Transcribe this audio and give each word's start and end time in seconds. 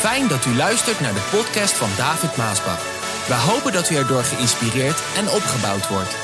Fijn 0.00 0.28
dat 0.28 0.46
u 0.46 0.54
luistert 0.56 1.00
naar 1.00 1.12
de 1.12 1.28
podcast 1.36 1.74
van 1.78 1.88
David 1.96 2.36
Maasbach. 2.36 2.82
We 3.28 3.34
hopen 3.34 3.72
dat 3.72 3.90
u 3.90 3.94
erdoor 3.94 4.22
geïnspireerd 4.22 5.00
en 5.18 5.26
opgebouwd 5.38 5.88
wordt. 5.94 6.14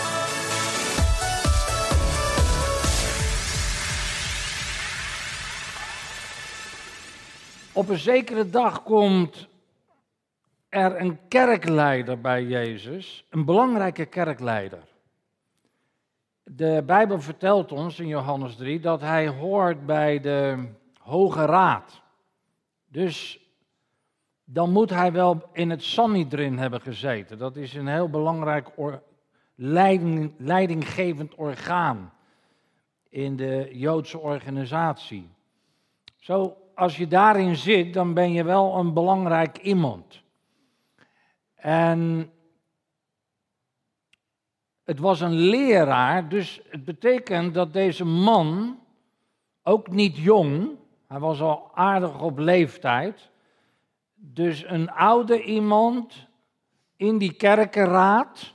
Op 7.74 7.88
een 7.88 7.98
zekere 7.98 8.50
dag 8.50 8.82
komt 8.82 9.48
er 10.68 11.00
een 11.00 11.18
kerkleider 11.28 12.20
bij 12.20 12.42
Jezus, 12.44 13.26
een 13.30 13.44
belangrijke 13.44 14.06
kerkleider. 14.06 14.84
De 16.42 16.82
Bijbel 16.86 17.20
vertelt 17.20 17.72
ons 17.72 18.00
in 18.00 18.08
Johannes 18.08 18.56
3 18.56 18.80
dat 18.80 19.00
hij 19.00 19.28
hoort 19.28 19.86
bij 19.86 20.20
de 20.20 20.68
Hoge 20.98 21.44
Raad. 21.44 22.00
Dus 22.88 23.45
dan 24.48 24.72
moet 24.72 24.90
hij 24.90 25.12
wel 25.12 25.42
in 25.52 25.70
het 25.70 25.82
Sanhedrin 25.82 26.58
hebben 26.58 26.80
gezeten. 26.80 27.38
Dat 27.38 27.56
is 27.56 27.74
een 27.74 27.86
heel 27.86 28.08
belangrijk 28.08 28.68
leiding, 29.54 30.32
leidinggevend 30.38 31.34
orgaan 31.34 32.12
in 33.08 33.36
de 33.36 33.68
Joodse 33.72 34.18
organisatie. 34.18 35.28
Zo, 36.16 36.56
als 36.74 36.96
je 36.96 37.06
daarin 37.06 37.56
zit, 37.56 37.94
dan 37.94 38.14
ben 38.14 38.32
je 38.32 38.44
wel 38.44 38.78
een 38.78 38.92
belangrijk 38.92 39.58
iemand. 39.58 40.22
En 41.54 42.30
het 44.84 44.98
was 44.98 45.20
een 45.20 45.34
leraar, 45.34 46.28
dus 46.28 46.60
het 46.68 46.84
betekent 46.84 47.54
dat 47.54 47.72
deze 47.72 48.04
man, 48.04 48.78
ook 49.62 49.90
niet 49.90 50.16
jong, 50.16 50.68
hij 51.06 51.18
was 51.18 51.40
al 51.40 51.70
aardig 51.74 52.20
op 52.20 52.38
leeftijd, 52.38 53.30
dus 54.16 54.64
een 54.66 54.90
oude 54.90 55.42
iemand 55.42 56.26
in 56.96 57.18
die 57.18 57.32
kerkenraad, 57.32 58.54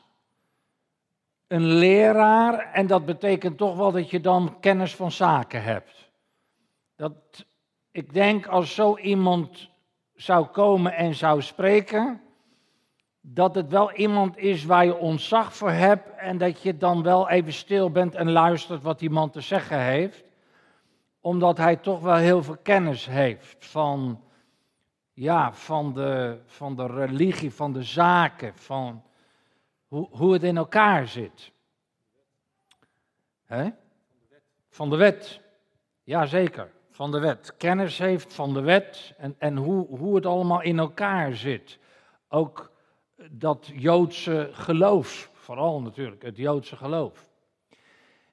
een 1.47 1.65
leraar, 1.65 2.71
en 2.73 2.87
dat 2.87 3.05
betekent 3.05 3.57
toch 3.57 3.75
wel 3.75 3.91
dat 3.91 4.09
je 4.09 4.21
dan 4.21 4.59
kennis 4.59 4.95
van 4.95 5.11
zaken 5.11 5.63
hebt. 5.63 6.11
Dat, 6.95 7.45
ik 7.91 8.13
denk 8.13 8.47
als 8.47 8.75
zo 8.75 8.97
iemand 8.97 9.69
zou 10.15 10.45
komen 10.45 10.93
en 10.93 11.15
zou 11.15 11.41
spreken, 11.41 12.21
dat 13.21 13.55
het 13.55 13.69
wel 13.69 13.91
iemand 13.91 14.37
is 14.37 14.65
waar 14.65 14.85
je 14.85 14.97
ontzag 14.97 15.55
voor 15.55 15.71
hebt 15.71 16.15
en 16.17 16.37
dat 16.37 16.61
je 16.61 16.77
dan 16.77 17.03
wel 17.03 17.29
even 17.29 17.53
stil 17.53 17.91
bent 17.91 18.15
en 18.15 18.31
luistert 18.31 18.81
wat 18.81 18.99
die 18.99 19.09
man 19.09 19.29
te 19.29 19.41
zeggen 19.41 19.79
heeft, 19.79 20.23
omdat 21.19 21.57
hij 21.57 21.75
toch 21.75 22.01
wel 22.01 22.15
heel 22.15 22.43
veel 22.43 22.57
kennis 22.63 23.05
heeft 23.05 23.65
van, 23.65 24.21
ja, 25.21 25.53
van, 25.53 25.93
de, 25.93 26.39
van 26.45 26.75
de 26.75 26.85
religie, 26.85 27.53
van 27.53 27.73
de 27.73 27.83
zaken, 27.83 28.55
van 28.55 29.03
hoe, 29.87 30.07
hoe 30.11 30.33
het 30.33 30.43
in 30.43 30.57
elkaar 30.57 31.07
zit. 31.07 31.51
Van 34.69 34.89
de 34.89 34.95
wet. 34.95 35.41
Jazeker, 36.03 36.71
van 36.91 37.11
de 37.11 37.19
wet. 37.19 37.57
Kennis 37.57 37.97
heeft 37.97 38.33
van 38.33 38.53
de 38.53 38.61
wet 38.61 39.13
en, 39.17 39.35
en 39.37 39.57
hoe, 39.57 39.87
hoe 39.87 40.15
het 40.15 40.25
allemaal 40.25 40.61
in 40.61 40.79
elkaar 40.79 41.35
zit. 41.35 41.79
Ook 42.27 42.71
dat 43.29 43.71
Joodse 43.73 44.49
geloof, 44.51 45.31
vooral 45.33 45.81
natuurlijk 45.81 46.21
het 46.21 46.37
Joodse 46.37 46.75
geloof. 46.75 47.29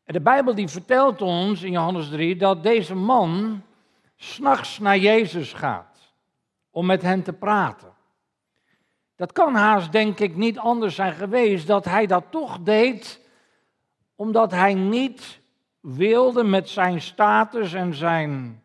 En 0.05 0.13
de 0.13 0.21
Bijbel 0.21 0.55
die 0.55 0.69
vertelt 0.69 1.23
ons 1.23 1.63
in 1.63 1.73
Johannes 1.73 2.09
3 2.09 2.37
dat 2.37 2.63
deze 2.63 2.95
man 2.95 3.63
s'nachts 4.17 4.79
naar 4.79 4.99
Jezus 4.99 5.53
gaat 5.53 5.88
om 6.71 6.87
met 6.87 7.03
hen 7.03 7.23
te 7.23 7.33
praten. 7.33 7.93
Dat 9.17 9.33
kan 9.33 9.55
haast 9.55 9.93
denk 9.93 10.19
ik 10.19 10.37
niet 10.37 10.59
anders 10.59 10.95
zijn 10.95 11.13
geweest 11.13 11.67
dat 11.67 11.85
hij 11.85 12.07
dat 12.07 12.25
toch 12.31 12.59
deed 12.63 13.27
omdat 14.15 14.51
hij 14.51 14.75
niet 14.75 15.41
wilde 15.81 16.45
met 16.45 16.69
zijn 16.69 17.01
status 17.01 17.73
en 17.73 17.95
zijn 17.95 18.63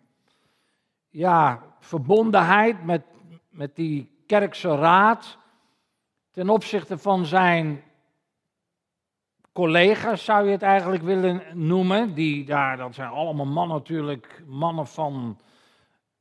ja, 1.10 1.62
verbondenheid 1.80 2.84
met, 2.84 3.02
met 3.50 3.76
die 3.76 4.24
kerkse 4.28 4.76
raad 4.76 5.38
ten 6.32 6.50
opzichte 6.50 6.98
van 6.98 7.26
zijn 7.26 7.84
collega's, 9.52 10.24
zou 10.26 10.46
je 10.46 10.52
het 10.52 10.62
eigenlijk 10.62 11.04
willen 11.04 11.44
noemen. 11.54 12.14
Die 12.14 12.46
daar, 12.46 12.78
dat 12.78 12.96
zijn 12.96 13.10
allemaal 13.10 13.46
mannen 13.46 13.78
natuurlijk, 13.78 14.44
mannen 14.46 14.88
van, 14.88 15.40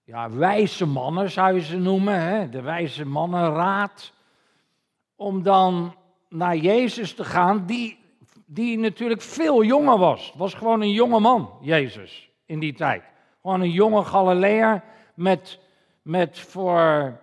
ja, 0.04 0.30
wijze 0.30 0.86
mannen 0.86 1.30
zou 1.30 1.54
je 1.54 1.60
ze 1.60 1.78
noemen. 1.78 2.20
Hè? 2.20 2.48
De 2.48 2.60
wijze 2.60 3.06
mannenraad. 3.06 4.12
Om 5.16 5.42
dan 5.42 5.94
naar 6.28 6.56
Jezus 6.56 7.14
te 7.14 7.24
gaan, 7.24 7.66
die, 7.66 7.98
die 8.46 8.78
natuurlijk 8.78 9.22
veel 9.22 9.64
jonger 9.64 9.98
was. 9.98 10.26
Het 10.26 10.38
was 10.38 10.54
gewoon 10.54 10.80
een 10.80 10.92
jonge 10.92 11.20
man, 11.20 11.50
Jezus, 11.60 12.30
in 12.46 12.58
die 12.58 12.72
tijd. 12.72 13.02
Gewoon 13.42 13.60
een 13.60 13.70
jonge 13.70 14.04
Galileër 14.04 14.82
met, 15.14 15.58
met 16.02 16.38
voor 16.38 17.20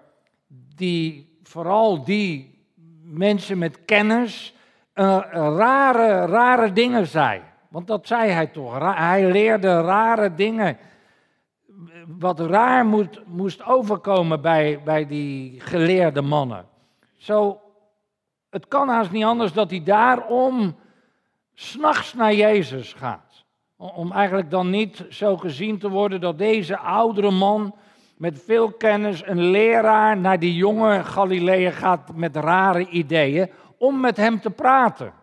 die, 0.75 1.37
vooral 1.43 2.03
die 2.03 2.57
mensen 3.03 3.57
met 3.57 3.85
kennis 3.85 4.53
uh, 4.95 5.19
rare, 5.31 6.25
rare 6.25 6.73
dingen 6.73 7.07
zei. 7.07 7.41
Want 7.69 7.87
dat 7.87 8.07
zei 8.07 8.29
hij 8.29 8.47
toch. 8.47 8.95
Hij 8.95 9.31
leerde 9.31 9.81
rare 9.81 10.35
dingen. 10.35 10.77
Wat 12.17 12.39
raar 12.39 12.85
moet, 12.85 13.21
moest 13.25 13.65
overkomen 13.65 14.41
bij, 14.41 14.81
bij 14.83 15.07
die 15.07 15.59
geleerde 15.59 16.21
mannen. 16.21 16.67
Zo, 17.15 17.61
het 18.49 18.67
kan 18.67 18.89
haast 18.89 19.11
niet 19.11 19.23
anders 19.23 19.53
dat 19.53 19.69
hij 19.69 19.83
daarom 19.83 20.75
s'nachts 21.53 22.13
naar 22.13 22.33
Jezus 22.33 22.93
gaat. 22.93 23.45
Om 23.75 24.11
eigenlijk 24.11 24.49
dan 24.49 24.69
niet 24.69 25.05
zo 25.09 25.37
gezien 25.37 25.77
te 25.79 25.89
worden 25.89 26.21
dat 26.21 26.37
deze 26.37 26.77
oudere 26.77 27.31
man 27.31 27.75
met 28.17 28.43
veel 28.43 28.71
kennis, 28.71 29.25
een 29.25 29.41
leraar, 29.41 30.17
naar 30.17 30.39
die 30.39 30.55
jonge 30.55 31.03
Galileeën 31.03 31.73
gaat 31.73 32.15
met 32.15 32.35
rare 32.35 32.87
ideeën 32.87 33.49
om 33.77 33.99
met 33.99 34.17
hem 34.17 34.39
te 34.41 34.49
praten. 34.49 35.13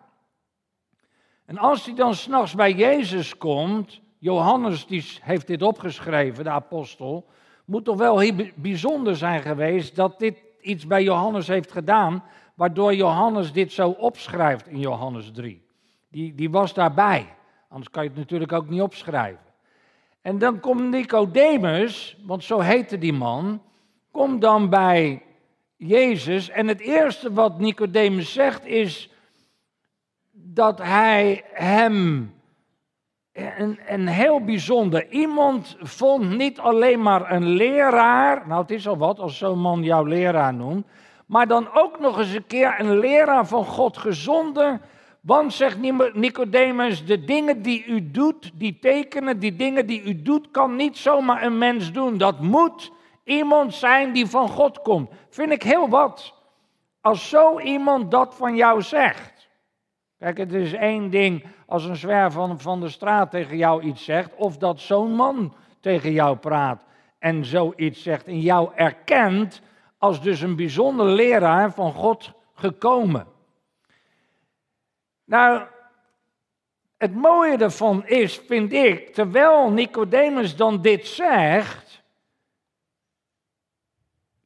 En 1.45 1.57
als 1.57 1.85
hij 1.85 1.95
dan 1.95 2.15
s'nachts 2.15 2.55
bij 2.55 2.73
Jezus 2.73 3.37
komt, 3.37 4.01
Johannes 4.19 4.85
die 4.85 5.05
heeft 5.21 5.47
dit 5.47 5.61
opgeschreven, 5.61 6.43
de 6.43 6.49
apostel, 6.49 7.25
moet 7.65 7.85
toch 7.85 7.97
wel 7.97 8.19
heel 8.19 8.35
bijzonder 8.55 9.15
zijn 9.15 9.41
geweest 9.41 9.95
dat 9.95 10.19
dit 10.19 10.43
iets 10.61 10.87
bij 10.87 11.03
Johannes 11.03 11.47
heeft 11.47 11.71
gedaan, 11.71 12.23
waardoor 12.55 12.95
Johannes 12.95 13.51
dit 13.51 13.71
zo 13.71 13.89
opschrijft 13.89 14.67
in 14.67 14.79
Johannes 14.79 15.31
3. 15.31 15.65
Die, 16.09 16.35
die 16.35 16.49
was 16.49 16.73
daarbij, 16.73 17.35
anders 17.69 17.89
kan 17.89 18.03
je 18.03 18.09
het 18.09 18.17
natuurlijk 18.17 18.51
ook 18.51 18.69
niet 18.69 18.81
opschrijven. 18.81 19.45
En 20.21 20.37
dan 20.37 20.59
komt 20.59 20.89
Nicodemus, 20.89 22.17
want 22.25 22.43
zo 22.43 22.59
heette 22.59 22.97
die 22.97 23.13
man, 23.13 23.61
komt 24.11 24.41
dan 24.41 24.69
bij 24.69 25.23
Jezus. 25.75 26.49
En 26.49 26.67
het 26.67 26.79
eerste 26.79 27.33
wat 27.33 27.59
Nicodemus 27.59 28.33
zegt 28.33 28.65
is 28.65 29.09
dat 30.31 30.77
hij 30.77 31.43
hem 31.53 32.33
een, 33.87 34.07
heel 34.07 34.43
bijzonder 34.43 35.09
iemand 35.09 35.77
vond. 35.79 36.37
Niet 36.37 36.59
alleen 36.59 37.01
maar 37.01 37.31
een 37.31 37.47
leraar, 37.47 38.47
nou 38.47 38.61
het 38.61 38.71
is 38.71 38.87
al 38.87 38.97
wat 38.97 39.19
als 39.19 39.37
zo'n 39.37 39.59
man 39.59 39.83
jouw 39.83 40.03
leraar 40.03 40.53
noemt. 40.53 40.85
Maar 41.25 41.47
dan 41.47 41.69
ook 41.73 41.99
nog 41.99 42.19
eens 42.19 42.33
een 42.33 42.47
keer 42.47 42.75
een 42.79 42.99
leraar 42.99 43.47
van 43.47 43.65
God 43.65 43.97
gezonden 43.97 44.81
want, 45.27 45.53
zegt 45.53 45.77
Nicodemus, 46.13 47.05
de 47.05 47.25
dingen 47.25 47.61
die 47.61 47.85
u 47.85 48.11
doet, 48.11 48.51
die 48.53 48.79
tekenen, 48.79 49.39
die 49.39 49.55
dingen 49.55 49.85
die 49.85 50.03
u 50.03 50.21
doet, 50.21 50.51
kan 50.51 50.75
niet 50.75 50.97
zomaar 50.97 51.43
een 51.43 51.57
mens 51.57 51.91
doen. 51.91 52.17
Dat 52.17 52.41
moet 52.41 52.91
iemand 53.23 53.73
zijn 53.73 54.13
die 54.13 54.25
van 54.25 54.49
God 54.49 54.81
komt. 54.81 55.09
Vind 55.29 55.51
ik 55.51 55.63
heel 55.63 55.89
wat. 55.89 56.33
Als 57.01 57.29
zo 57.29 57.59
iemand 57.59 58.11
dat 58.11 58.35
van 58.35 58.55
jou 58.55 58.81
zegt. 58.81 59.49
Kijk, 60.19 60.37
het 60.37 60.53
is 60.53 60.73
één 60.73 61.09
ding 61.09 61.43
als 61.67 61.85
een 61.85 61.95
zwerver 61.95 62.57
van, 62.57 62.79
de 62.79 62.89
straat 62.89 63.31
tegen 63.31 63.57
jou 63.57 63.83
iets 63.83 64.03
zegt, 64.03 64.35
of 64.35 64.57
dat 64.57 64.79
zo'n 64.79 65.11
man 65.11 65.53
tegen 65.79 66.11
jou 66.11 66.37
praat 66.37 66.83
en 67.19 67.45
zoiets 67.45 68.03
zegt 68.03 68.27
en 68.27 68.39
jou 68.39 68.71
erkent 68.75 69.61
als 69.97 70.21
dus 70.21 70.41
een 70.41 70.55
bijzonder 70.55 71.05
leraar 71.05 71.73
van 71.73 71.93
God 71.93 72.31
gekomen. 72.53 73.27
Nou, 75.23 75.61
het 76.97 77.15
mooie 77.15 77.57
ervan 77.57 78.05
is, 78.05 78.37
vind 78.37 78.73
ik, 78.73 79.13
terwijl 79.13 79.69
Nicodemus 79.69 80.55
dan 80.55 80.81
dit 80.81 81.07
zegt, 81.07 81.86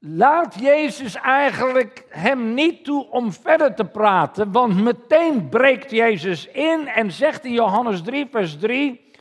laat 0.04 0.60
Jezus 0.60 1.16
eigenlijk 1.16 2.06
hem 2.10 2.54
niet 2.54 2.84
toe 2.84 3.10
om 3.10 3.32
verder 3.32 3.76
te 3.76 3.86
praten, 3.86 4.52
want 4.52 4.84
meteen 4.84 5.50
breekt 5.50 5.92
Jezus 5.92 6.48
in 6.48 6.88
en 6.88 7.12
zegt 7.12 7.46
in 7.46 7.54
Johannes 7.54 8.02
3, 8.02 8.28
vers 8.32 8.58
3, 8.58 9.12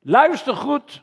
luister 0.00 0.56
goed, 0.56 1.02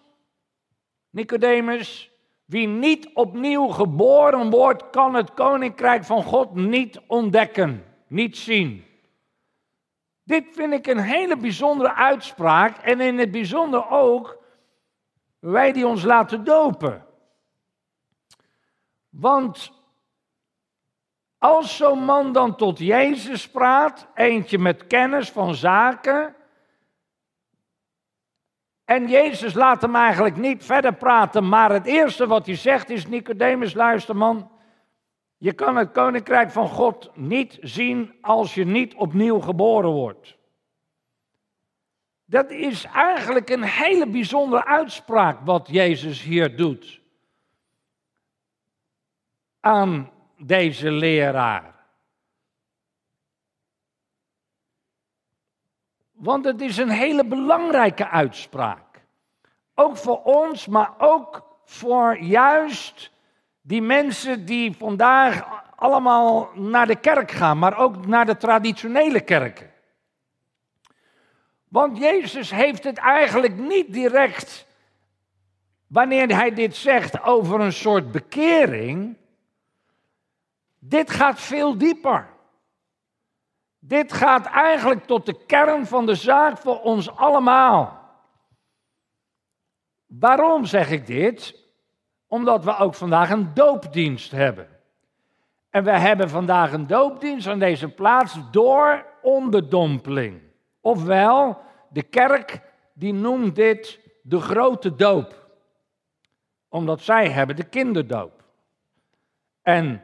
Nicodemus, 1.10 2.12
Wie 2.46 2.68
niet 2.68 3.10
opnieuw 3.14 3.68
geboren 3.68 4.50
wordt, 4.50 4.90
kan 4.90 5.14
het 5.14 5.34
koninkrijk 5.34 6.04
van 6.04 6.24
God 6.24 6.56
niet 6.56 7.00
ontdekken, 7.08 7.84
niet 8.08 8.38
zien. 8.38 8.86
Dit 10.24 10.46
vind 10.52 10.74
ik 10.74 10.88
een 10.88 11.00
hele 11.00 11.38
bijzondere 11.38 11.94
uitspraak 11.94 12.78
en 12.78 13.02
in 13.02 13.18
het 13.18 13.32
bijzonder 13.32 13.90
ook 13.90 14.44
wij 15.40 15.72
die 15.72 15.88
ons 15.88 16.04
laten 16.04 16.44
dopen. 16.44 17.07
Want 19.20 19.72
als 21.38 21.78
zo'n 21.78 22.04
man 22.04 22.32
dan 22.32 22.56
tot 22.56 22.80
Jezus 22.80 23.50
praat, 23.50 24.08
eentje 24.16 24.58
met 24.58 24.88
kennis 24.88 25.30
van 25.30 25.56
zaken, 25.56 26.36
en 28.86 29.08
Jezus 29.08 29.54
laat 29.54 29.82
hem 29.82 29.96
eigenlijk 29.96 30.36
niet 30.36 30.66
verder 30.66 30.94
praten, 30.94 31.50
maar 31.50 31.72
het 31.72 31.86
eerste 31.86 32.28
wat 32.28 32.46
hij 32.46 32.56
zegt 32.56 32.90
is: 32.90 33.08
Nicodemus, 33.08 33.74
luister 33.74 34.16
man, 34.16 34.52
je 35.38 35.54
kan 35.54 35.76
het 35.76 35.92
koninkrijk 35.92 36.52
van 36.52 36.68
God 36.68 37.12
niet 37.14 37.58
zien 37.62 38.18
als 38.22 38.54
je 38.54 38.66
niet 38.66 38.96
opnieuw 38.96 39.40
geboren 39.40 39.90
wordt. 39.90 40.38
Dat 42.26 42.52
is 42.52 42.84
eigenlijk 42.84 43.50
een 43.50 43.64
hele 43.64 44.08
bijzondere 44.08 44.66
uitspraak 44.66 45.40
wat 45.46 45.68
Jezus 45.72 46.22
hier 46.22 46.56
doet 46.56 47.06
aan 49.60 50.12
deze 50.38 50.92
leraar. 50.92 51.76
Want 56.12 56.46
het 56.46 56.62
is 56.62 56.78
een 56.78 56.90
hele 56.90 57.26
belangrijke 57.26 58.08
uitspraak. 58.08 58.86
Ook 59.76 59.98
voor 59.98 60.24
ons, 60.24 60.68
maar 60.68 60.94
ook 60.98 61.60
voor 61.66 62.18
juist 62.18 63.12
die 63.62 63.82
mensen 63.82 64.46
die 64.46 64.76
vandaag 64.78 65.64
allemaal 65.76 66.50
naar 66.54 66.88
de 66.88 66.96
kerk 66.96 67.32
gaan, 67.32 67.58
maar 67.58 67.78
ook 67.78 68.06
naar 68.06 68.26
de 68.26 68.38
traditionele 68.38 69.22
kerken. 69.22 69.72
Want 71.68 71.98
Jezus 71.98 72.52
heeft 72.52 72.84
het 72.84 72.98
eigenlijk 72.98 73.58
niet 73.58 73.94
direct, 73.94 74.66
wanneer 75.88 76.36
hij 76.36 76.54
dit 76.54 76.76
zegt, 76.76 77.24
over 77.24 77.60
een 77.60 77.74
soort 77.74 78.12
bekering. 78.12 79.18
Dit 80.88 81.12
gaat 81.12 81.40
veel 81.40 81.78
dieper. 81.78 82.28
Dit 83.80 84.14
gaat 84.14 84.46
eigenlijk 84.46 85.06
tot 85.06 85.26
de 85.26 85.46
kern 85.46 85.86
van 85.86 86.06
de 86.06 86.16
zaak 86.16 86.58
voor 86.58 86.82
ons 86.82 87.16
allemaal. 87.16 88.00
Waarom 90.06 90.66
zeg 90.66 90.90
ik 90.90 91.06
dit? 91.06 91.66
Omdat 92.28 92.64
we 92.64 92.78
ook 92.78 92.96
vandaag 92.96 93.30
een 93.30 93.54
doopdienst 93.54 94.32
hebben. 94.32 94.68
En 95.70 95.84
we 95.84 95.92
hebben 95.92 96.30
vandaag 96.30 96.74
een 96.74 96.88
doopdienst 96.88 97.48
aan 97.48 97.60
deze 97.60 97.90
plaats 97.90 98.52
door 98.52 99.06
onderdompeling. 99.22 100.42
Ofwel, 100.82 101.62
de 101.90 102.04
kerk 102.04 102.62
die 102.94 103.14
noemt 103.14 103.56
dit 103.56 104.00
de 104.22 104.40
grote 104.40 104.96
doop. 104.96 105.48
Omdat 106.70 107.02
zij 107.02 107.30
hebben 107.30 107.56
de 107.56 107.70
kinderdoop. 107.70 108.44
En 109.62 110.02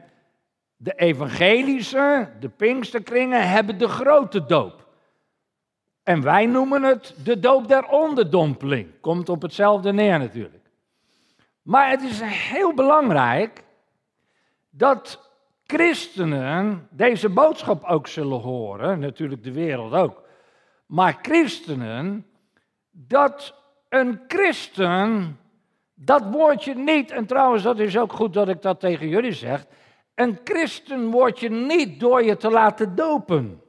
de 0.84 0.94
evangelische, 0.94 2.28
de 2.40 2.48
pinksterkringen, 2.48 3.48
hebben 3.48 3.78
de 3.78 3.88
grote 3.88 4.46
doop. 4.46 4.86
En 6.02 6.22
wij 6.22 6.46
noemen 6.46 6.82
het 6.82 7.14
de 7.24 7.38
doop 7.38 7.68
der 7.68 7.86
onderdompeling. 7.86 9.00
Komt 9.00 9.28
op 9.28 9.42
hetzelfde 9.42 9.92
neer 9.92 10.18
natuurlijk. 10.18 10.70
Maar 11.62 11.90
het 11.90 12.02
is 12.02 12.20
heel 12.22 12.74
belangrijk 12.74 13.64
dat 14.70 15.30
christenen 15.66 16.88
deze 16.90 17.28
boodschap 17.28 17.84
ook 17.84 18.06
zullen 18.06 18.40
horen, 18.40 18.98
natuurlijk 18.98 19.44
de 19.44 19.52
wereld 19.52 19.92
ook. 19.92 20.22
Maar 20.86 21.18
christenen, 21.22 22.26
dat 22.90 23.54
een 23.88 24.20
christen, 24.28 25.38
dat 25.94 26.22
woordje 26.30 26.74
niet, 26.74 27.10
en 27.10 27.26
trouwens 27.26 27.62
dat 27.62 27.78
is 27.78 27.98
ook 27.98 28.12
goed 28.12 28.32
dat 28.32 28.48
ik 28.48 28.62
dat 28.62 28.80
tegen 28.80 29.08
jullie 29.08 29.32
zeg, 29.32 29.66
een 30.14 30.38
christen 30.44 31.10
word 31.10 31.40
je 31.40 31.50
niet 31.50 32.00
door 32.00 32.22
je 32.22 32.36
te 32.36 32.50
laten 32.50 32.94
dopen. 32.94 33.62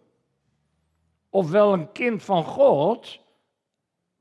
Ofwel 1.29 1.73
een 1.73 1.91
kind 1.91 2.23
van 2.23 2.43
God, 2.43 3.19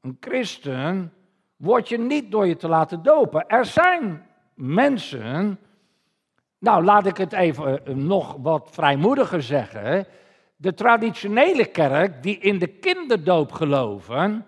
een 0.01 0.17
christen, 0.21 1.13
word 1.57 1.89
je 1.89 1.99
niet 1.99 2.31
door 2.31 2.47
je 2.47 2.57
te 2.57 2.69
laten 2.69 3.03
dopen. 3.03 3.47
Er 3.49 3.65
zijn 3.65 4.27
mensen, 4.55 5.59
nou 6.59 6.85
laat 6.85 7.07
ik 7.07 7.17
het 7.17 7.33
even 7.33 7.87
eh, 7.87 7.95
nog 7.95 8.37
wat 8.41 8.69
vrijmoediger 8.71 9.43
zeggen. 9.43 10.07
De 10.57 10.75
traditionele 10.75 11.65
kerk 11.65 12.23
die 12.23 12.39
in 12.39 12.59
de 12.59 12.67
kinderdoop 12.67 13.53
geloven, 13.53 14.47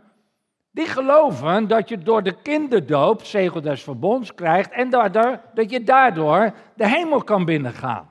die 0.76 0.86
geloven 0.86 1.68
dat 1.68 1.88
je 1.88 1.98
door 1.98 2.22
de 2.22 2.42
kinderdoop 2.42 3.24
zegel 3.24 3.60
des 3.60 3.82
verbonds 3.82 4.34
krijgt 4.34 4.70
en 4.70 4.90
daardoor, 4.90 5.40
dat 5.54 5.70
je 5.70 5.82
daardoor 5.82 6.52
de 6.74 6.88
hemel 6.88 7.22
kan 7.24 7.44
binnengaan. 7.44 8.08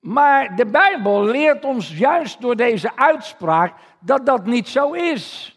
Maar 0.00 0.56
de 0.56 0.66
Bijbel 0.66 1.24
leert 1.24 1.64
ons 1.64 1.98
juist 1.98 2.40
door 2.40 2.56
deze 2.56 2.96
uitspraak 2.96 3.74
dat 4.00 4.26
dat 4.26 4.46
niet 4.46 4.68
zo 4.68 4.92
is. 4.92 5.56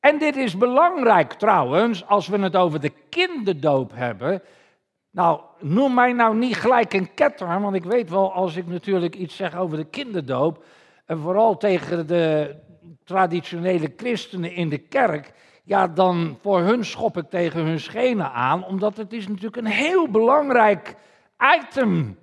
En 0.00 0.18
dit 0.18 0.36
is 0.36 0.56
belangrijk 0.56 1.32
trouwens, 1.32 2.06
als 2.06 2.28
we 2.28 2.38
het 2.38 2.56
over 2.56 2.80
de 2.80 2.92
kinderdoop 3.08 3.92
hebben. 3.94 4.42
Nou, 5.10 5.40
noem 5.58 5.94
mij 5.94 6.12
nou 6.12 6.36
niet 6.36 6.56
gelijk 6.56 6.92
een 6.92 7.14
ketter, 7.14 7.60
want 7.60 7.74
ik 7.74 7.84
weet 7.84 8.10
wel 8.10 8.32
als 8.32 8.56
ik 8.56 8.66
natuurlijk 8.66 9.14
iets 9.14 9.36
zeg 9.36 9.56
over 9.56 9.76
de 9.76 9.84
kinderdoop, 9.84 10.64
en 11.06 11.18
vooral 11.18 11.56
tegen 11.56 12.06
de, 12.06 12.56
traditionele 13.04 13.92
christenen 13.96 14.52
in 14.52 14.68
de 14.68 14.78
kerk, 14.78 15.32
ja, 15.64 15.88
dan 15.88 16.38
voor 16.42 16.60
hun 16.60 16.84
schop 16.84 17.16
ik 17.16 17.30
tegen 17.30 17.64
hun 17.64 17.80
schenen 17.80 18.32
aan, 18.32 18.64
omdat 18.64 18.96
het 18.96 19.12
is 19.12 19.28
natuurlijk 19.28 19.56
een 19.56 19.66
heel 19.66 20.08
belangrijk 20.08 20.94
item 21.58 22.18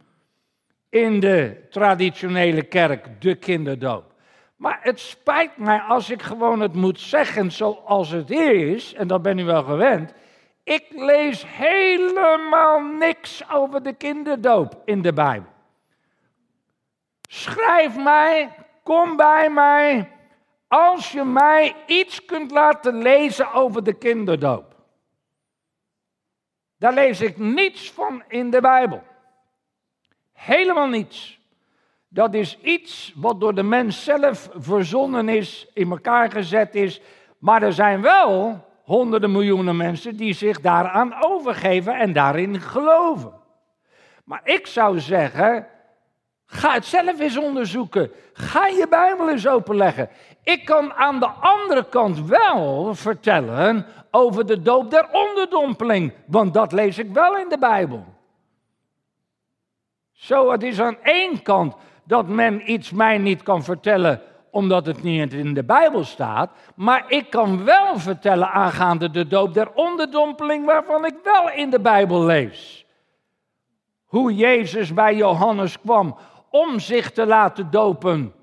in 0.90 1.20
de 1.20 1.68
traditionele 1.70 2.64
kerk, 2.64 3.22
de 3.22 3.36
kinderdoop. 3.36 4.14
Maar 4.56 4.80
het 4.82 5.00
spijt 5.00 5.58
mij 5.58 5.80
als 5.80 6.10
ik 6.10 6.22
gewoon 6.22 6.60
het 6.60 6.74
moet 6.74 7.00
zeggen 7.00 7.52
zoals 7.52 8.10
het 8.10 8.32
is, 8.32 8.94
en 8.94 9.08
dat 9.08 9.22
ben 9.22 9.38
u 9.38 9.44
wel 9.44 9.64
gewend. 9.64 10.14
Ik 10.64 10.86
lees 10.96 11.46
helemaal 11.48 12.82
niks 12.82 13.52
over 13.52 13.84
de 13.84 13.94
kinderdoop 13.94 14.82
in 14.86 15.02
de 15.02 15.14
Bijbel. 15.14 15.50
Schrijf 17.22 17.98
mij, 17.98 18.50
kom 18.84 19.16
bij 19.16 19.50
mij, 19.50 20.12
als 20.68 21.12
je 21.12 21.24
mij 21.24 21.76
iets 21.86 22.26
kunt 22.26 22.52
laten 22.52 23.02
lezen 23.02 23.54
over 23.54 23.84
de 23.84 23.94
kinderdoop. 23.94 24.76
Daar 26.78 26.94
lees 26.94 27.22
ik 27.22 27.38
niets 27.38 27.92
van 27.92 28.24
in 28.28 28.50
de 28.50 28.62
Bijbel. 28.62 29.04
Helemaal 30.34 30.88
niets. 30.88 31.40
Dat 32.08 32.34
is 32.34 32.58
iets 32.62 33.14
wat 33.16 33.40
door 33.40 33.56
de 33.56 33.64
mens 33.64 34.04
zelf 34.04 34.50
verzonnen 34.54 35.30
is, 35.30 35.68
in 35.74 35.92
elkaar 35.92 36.32
gezet 36.32 36.76
is. 36.76 37.02
Maar 37.38 37.64
er 37.64 37.74
zijn 37.74 38.02
wel 38.02 38.66
honderden 38.84 39.32
miljoenen 39.32 39.78
mensen 39.78 40.18
die 40.18 40.34
zich 40.34 40.62
daaraan 40.62 41.24
overgeven 41.24 42.00
en 42.00 42.14
daarin 42.14 42.62
geloven. 42.62 43.34
Maar 44.24 44.42
ik 44.44 44.68
zou 44.68 45.00
zeggen, 45.00 45.68
ga 46.46 46.74
het 46.74 46.86
zelf 46.86 47.20
eens 47.20 47.38
onderzoeken. 47.38 48.12
Ga 48.34 48.68
je 48.68 48.88
Bijbel 48.90 49.30
eens 49.30 49.48
openleggen. 49.48 50.10
Ik 50.48 50.66
kan 50.66 50.94
aan 50.94 51.20
de 51.20 51.28
andere 51.28 51.90
kant 51.90 52.20
wel 52.20 52.96
vertellen 52.96 53.86
over 54.12 54.46
de 54.46 54.62
doop 54.62 54.92
der 54.92 55.08
onderdompeling, 55.12 56.14
want 56.26 56.54
dat 56.54 56.72
lees 56.72 56.98
ik 56.98 57.14
wel 57.14 57.38
in 57.38 57.50
de 57.50 57.58
Bijbel. 57.58 58.06
Zo, 60.12 60.52
het 60.52 60.64
is 60.64 60.82
aan 60.82 60.98
één 61.04 61.42
kant 61.42 61.76
dat 62.04 62.28
men 62.28 62.72
iets 62.72 62.92
mij 62.92 63.18
niet 63.18 63.44
kan 63.44 63.64
vertellen 63.64 64.22
omdat 64.52 64.86
het 64.86 65.04
niet 65.04 65.34
in 65.34 65.54
de 65.54 65.64
Bijbel 65.64 66.04
staat, 66.04 66.50
maar 66.76 67.06
ik 67.08 67.30
kan 67.30 67.64
wel 67.64 68.00
vertellen 68.00 68.50
aangaande 68.50 69.10
de 69.10 69.28
doop 69.28 69.54
der 69.54 69.72
onderdompeling 69.74 70.66
waarvan 70.66 71.06
ik 71.06 71.16
wel 71.24 71.52
in 71.52 71.70
de 71.70 71.80
Bijbel 71.80 72.24
lees. 72.24 72.86
Hoe 74.06 74.36
Jezus 74.36 74.94
bij 74.94 75.16
Johannes 75.16 75.80
kwam 75.80 76.18
om 76.50 76.80
zich 76.80 77.12
te 77.12 77.26
laten 77.26 77.72
dopen 77.72 78.34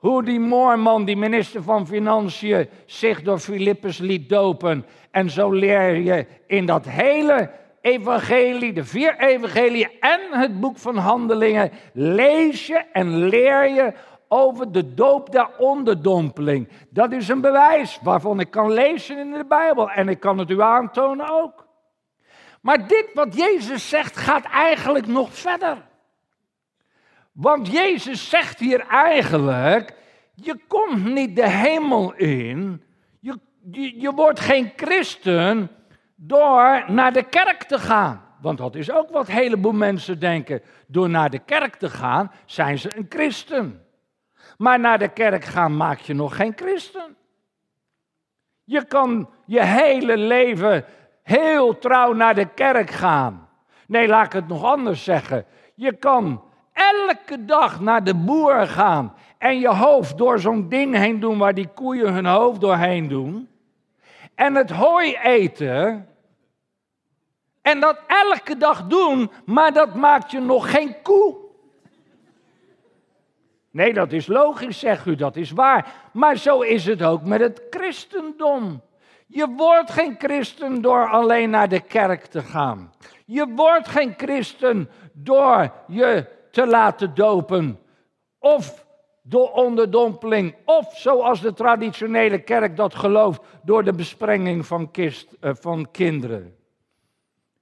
hoe 0.00 0.22
die 0.24 0.40
Moorman, 0.40 1.04
die 1.04 1.16
minister 1.16 1.62
van 1.62 1.86
Financiën, 1.86 2.68
zich 2.86 3.22
door 3.22 3.38
Filippus 3.38 3.98
liet 3.98 4.28
dopen. 4.28 4.86
En 5.10 5.30
zo 5.30 5.50
leer 5.50 5.96
je 5.96 6.26
in 6.46 6.66
dat 6.66 6.84
hele 6.84 7.50
evangelie, 7.80 8.72
de 8.72 8.84
vier 8.84 9.18
evangelieën 9.18 9.90
en 10.00 10.20
het 10.30 10.60
boek 10.60 10.78
van 10.78 10.96
handelingen, 10.96 11.70
lees 11.92 12.66
je 12.66 12.84
en 12.92 13.28
leer 13.28 13.68
je 13.68 13.92
over 14.28 14.72
de 14.72 14.94
doop 14.94 15.32
der 15.32 15.48
onderdompeling. 15.58 16.68
Dat 16.90 17.12
is 17.12 17.28
een 17.28 17.40
bewijs 17.40 17.98
waarvan 18.02 18.40
ik 18.40 18.50
kan 18.50 18.72
lezen 18.72 19.18
in 19.18 19.30
de 19.30 19.44
Bijbel 19.48 19.90
en 19.90 20.08
ik 20.08 20.20
kan 20.20 20.38
het 20.38 20.50
u 20.50 20.62
aantonen 20.62 21.30
ook. 21.30 21.66
Maar 22.60 22.88
dit 22.88 23.10
wat 23.14 23.36
Jezus 23.36 23.88
zegt 23.88 24.16
gaat 24.16 24.44
eigenlijk 24.44 25.06
nog 25.06 25.28
verder. 25.32 25.88
Want 27.40 27.72
Jezus 27.72 28.28
zegt 28.28 28.58
hier 28.58 28.80
eigenlijk, 28.86 29.94
je 30.34 30.60
komt 30.68 31.04
niet 31.04 31.36
de 31.36 31.48
hemel 31.48 32.14
in, 32.14 32.82
je, 33.20 33.38
je, 34.00 34.12
wordt 34.12 34.40
geen 34.40 34.72
christen 34.76 35.70
door 36.14 36.84
naar 36.86 37.12
de 37.12 37.22
kerk 37.22 37.62
te 37.62 37.78
gaan. 37.78 38.24
Want 38.40 38.58
dat 38.58 38.74
is 38.74 38.90
ook 38.90 39.10
wat 39.10 39.28
een 39.28 39.34
heleboel 39.34 39.72
mensen 39.72 40.18
denken. 40.18 40.62
Door 40.86 41.08
naar 41.08 41.30
de 41.30 41.38
kerk 41.38 41.74
te 41.76 41.90
gaan, 41.90 42.32
zijn 42.44 42.78
ze 42.78 42.96
een 42.96 43.06
christen. 43.08 43.84
Maar 44.56 44.80
naar 44.80 44.98
de 44.98 45.08
kerk 45.08 45.44
gaan 45.44 45.76
maak 45.76 45.98
je 45.98 46.14
nog 46.14 46.36
geen 46.36 46.52
christen. 46.56 47.16
Je 48.64 48.84
kan 48.84 49.30
je 49.46 49.64
hele 49.64 50.16
leven 50.16 50.84
heel 51.22 51.78
trouw 51.78 52.12
naar 52.12 52.34
de 52.34 52.48
kerk 52.54 52.90
gaan. 52.90 53.48
Nee, 53.86 54.08
laat 54.08 54.26
ik 54.26 54.32
het 54.32 54.48
nog 54.48 54.64
anders 54.64 55.04
zeggen. 55.04 55.44
Je 55.74 55.92
kan 55.92 56.48
elke 56.80 57.44
dag 57.44 57.80
naar 57.80 58.04
de 58.04 58.14
boer 58.14 58.66
gaan 58.66 59.14
en 59.38 59.58
je 59.58 59.68
hoofd 59.68 60.18
door 60.18 60.38
zo'n 60.38 60.68
ding 60.68 60.96
heen 60.96 61.20
doen 61.20 61.38
waar 61.38 61.54
die 61.54 61.68
koeien 61.74 62.12
hun 62.12 62.26
hoofd 62.26 62.60
doorheen 62.60 63.08
doen. 63.08 63.48
En 64.34 64.54
het 64.54 64.70
hooi 64.70 65.16
eten. 65.16 66.08
En 67.62 67.80
dat 67.80 68.00
elke 68.06 68.56
dag 68.56 68.86
doen, 68.86 69.30
maar 69.44 69.72
dat 69.72 69.94
maakt 69.94 70.30
je 70.30 70.40
nog 70.40 70.70
geen 70.70 71.02
koe. 71.02 71.36
Nee, 73.70 73.92
dat 73.92 74.12
is 74.12 74.26
logisch, 74.26 74.78
zegt 74.78 75.06
u, 75.06 75.14
dat 75.14 75.36
is 75.36 75.50
waar. 75.50 75.92
Maar 76.12 76.36
zo 76.36 76.60
is 76.60 76.86
het 76.86 77.02
ook 77.02 77.22
met 77.22 77.40
het 77.40 77.62
christendom. 77.70 78.82
Je 79.26 79.48
wordt 79.56 79.90
geen 79.90 80.14
christen 80.18 80.82
door 80.82 81.10
alleen 81.10 81.50
naar 81.50 81.68
de 81.68 81.80
kerk 81.80 82.24
te 82.24 82.42
gaan. 82.42 82.92
Je 83.26 83.46
wordt 83.48 83.88
geen 83.88 84.14
christen 84.16 84.90
door 85.12 85.72
je 85.86 86.38
te 86.50 86.66
laten 86.66 87.14
dopen. 87.14 87.80
Of 88.38 88.86
door 89.22 89.50
onderdompeling. 89.52 90.54
Of 90.64 90.98
zoals 90.98 91.40
de 91.40 91.52
traditionele 91.52 92.38
kerk 92.38 92.76
dat 92.76 92.94
gelooft, 92.94 93.40
door 93.62 93.84
de 93.84 93.92
besprenging 93.92 94.66
van, 94.66 94.90
kist, 94.90 95.36
uh, 95.40 95.50
van 95.54 95.90
kinderen. 95.90 96.56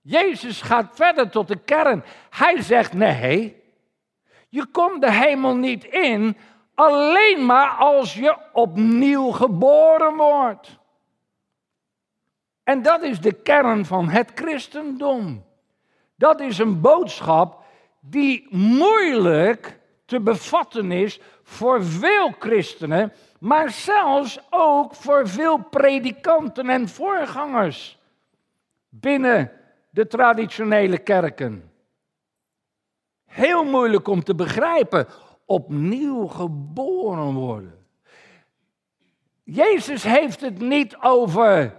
Jezus 0.00 0.62
gaat 0.62 0.88
verder 0.92 1.30
tot 1.30 1.49
de 1.49 1.57
kern. 1.57 2.04
Hij 2.30 2.62
zegt: 2.62 2.92
nee, 2.92 3.62
je 4.49 4.66
komt 4.66 5.00
de 5.00 5.12
hemel 5.12 5.57
niet 5.57 5.85
in 5.85 6.37
alleen 6.75 7.47
maar 7.47 7.71
als 7.71 8.14
je 8.14 8.37
opnieuw 8.52 9.30
geboren 9.30 10.16
wordt. 10.16 10.78
En 12.62 12.83
dat 12.83 13.02
is 13.02 13.21
de 13.21 13.33
kern 13.33 13.85
van 13.85 14.09
het 14.09 14.30
christendom. 14.35 15.45
Dat 16.14 16.40
is 16.40 16.59
een 16.59 16.80
boodschap 16.80 17.64
die 18.00 18.47
moeilijk 18.50 19.78
te 20.05 20.21
bevatten 20.21 20.93
is 20.93 21.21
voor 21.43 21.85
veel 21.85 22.35
christenen, 22.38 23.12
maar 23.38 23.71
zelfs 23.71 24.38
ook 24.50 24.95
voor 24.95 25.28
veel 25.28 25.59
predikanten 25.59 26.69
en 26.69 26.88
voorgangers 26.88 27.99
binnen 28.88 29.52
de 29.90 30.07
traditionele 30.07 30.99
kerken. 30.99 31.71
Heel 33.26 33.64
moeilijk 33.64 34.09
om 34.09 34.25
te 34.25 34.35
begrijpen. 34.35 35.07
Opnieuw 35.45 36.26
geboren 36.26 37.35
worden. 37.35 37.87
Jezus 39.43 40.02
heeft 40.02 40.40
het 40.40 40.59
niet 40.61 40.97
over. 41.00 41.76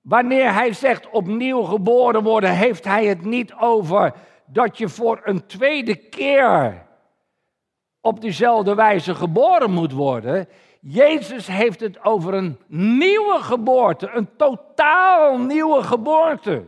Wanneer 0.00 0.52
hij 0.52 0.72
zegt 0.72 1.10
opnieuw 1.10 1.62
geboren 1.62 2.22
worden, 2.22 2.50
heeft 2.50 2.84
hij 2.84 3.06
het 3.06 3.24
niet 3.24 3.54
over 3.54 4.14
dat 4.46 4.78
je 4.78 4.88
voor 4.88 5.20
een 5.24 5.46
tweede 5.46 5.94
keer 5.94 6.86
op 8.00 8.20
dezelfde 8.20 8.74
wijze 8.74 9.14
geboren 9.14 9.70
moet 9.70 9.92
worden. 9.92 10.48
Jezus 10.80 11.46
heeft 11.46 11.80
het 11.80 12.04
over 12.04 12.34
een 12.34 12.58
nieuwe 12.66 13.38
geboorte, 13.40 14.10
een 14.10 14.36
totaal 14.36 15.38
nieuwe 15.38 15.82
geboorte 15.82 16.64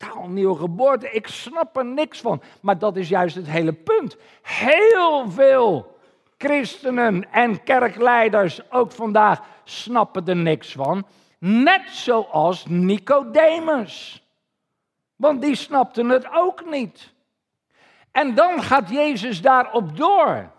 totaal 0.00 0.28
nieuwe 0.28 0.56
geboorte. 0.56 1.10
Ik 1.10 1.26
snap 1.26 1.76
er 1.76 1.84
niks 1.84 2.20
van. 2.20 2.42
Maar 2.60 2.78
dat 2.78 2.96
is 2.96 3.08
juist 3.08 3.34
het 3.34 3.46
hele 3.46 3.72
punt. 3.72 4.16
Heel 4.42 5.30
veel 5.30 5.98
christenen 6.38 7.32
en 7.32 7.62
kerkleiders, 7.62 8.70
ook 8.70 8.92
vandaag, 8.92 9.40
snappen 9.64 10.26
er 10.26 10.36
niks 10.36 10.72
van. 10.72 11.06
Net 11.38 11.82
zoals 11.90 12.66
Nicodemus. 12.68 14.24
Want 15.20 15.42
die 15.42 15.54
snapten 15.54 16.08
het 16.08 16.26
ook 16.32 16.70
niet. 16.70 17.12
En 18.12 18.34
dan 18.34 18.62
gaat 18.62 18.90
Jezus 18.90 19.42
daarop 19.42 19.96
door. 19.96 20.50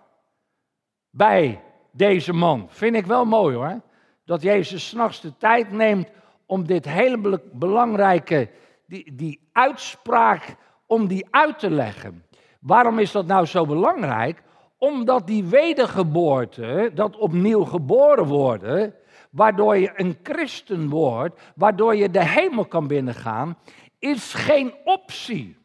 Bij 1.09 1.61
deze 1.91 2.33
man. 2.33 2.67
Vind 2.69 2.95
ik 2.95 3.05
wel 3.05 3.25
mooi 3.25 3.55
hoor. 3.55 3.81
Dat 4.25 4.41
Jezus 4.41 4.87
s'nachts 4.87 5.21
de 5.21 5.37
tijd 5.37 5.71
neemt 5.71 6.07
om 6.45 6.65
dit 6.65 6.85
hele 6.85 7.41
belangrijke 7.53 8.49
die, 8.87 9.15
die 9.15 9.49
uitspraak 9.51 10.55
om 10.87 11.07
die 11.07 11.27
uit 11.31 11.59
te 11.59 11.69
leggen. 11.69 12.25
Waarom 12.59 12.99
is 12.99 13.11
dat 13.11 13.25
nou 13.25 13.45
zo 13.45 13.65
belangrijk? 13.65 14.43
Omdat 14.77 15.27
die 15.27 15.43
wedergeboorte, 15.43 16.91
dat 16.93 17.17
opnieuw 17.17 17.63
geboren 17.63 18.25
worden, 18.25 18.95
waardoor 19.31 19.77
je 19.77 19.91
een 19.95 20.17
christen 20.23 20.89
wordt, 20.89 21.41
waardoor 21.55 21.95
je 21.95 22.09
de 22.09 22.25
hemel 22.25 22.65
kan 22.65 22.87
binnengaan, 22.87 23.57
is 24.01 24.33
geen 24.33 24.73
optie. 24.83 25.57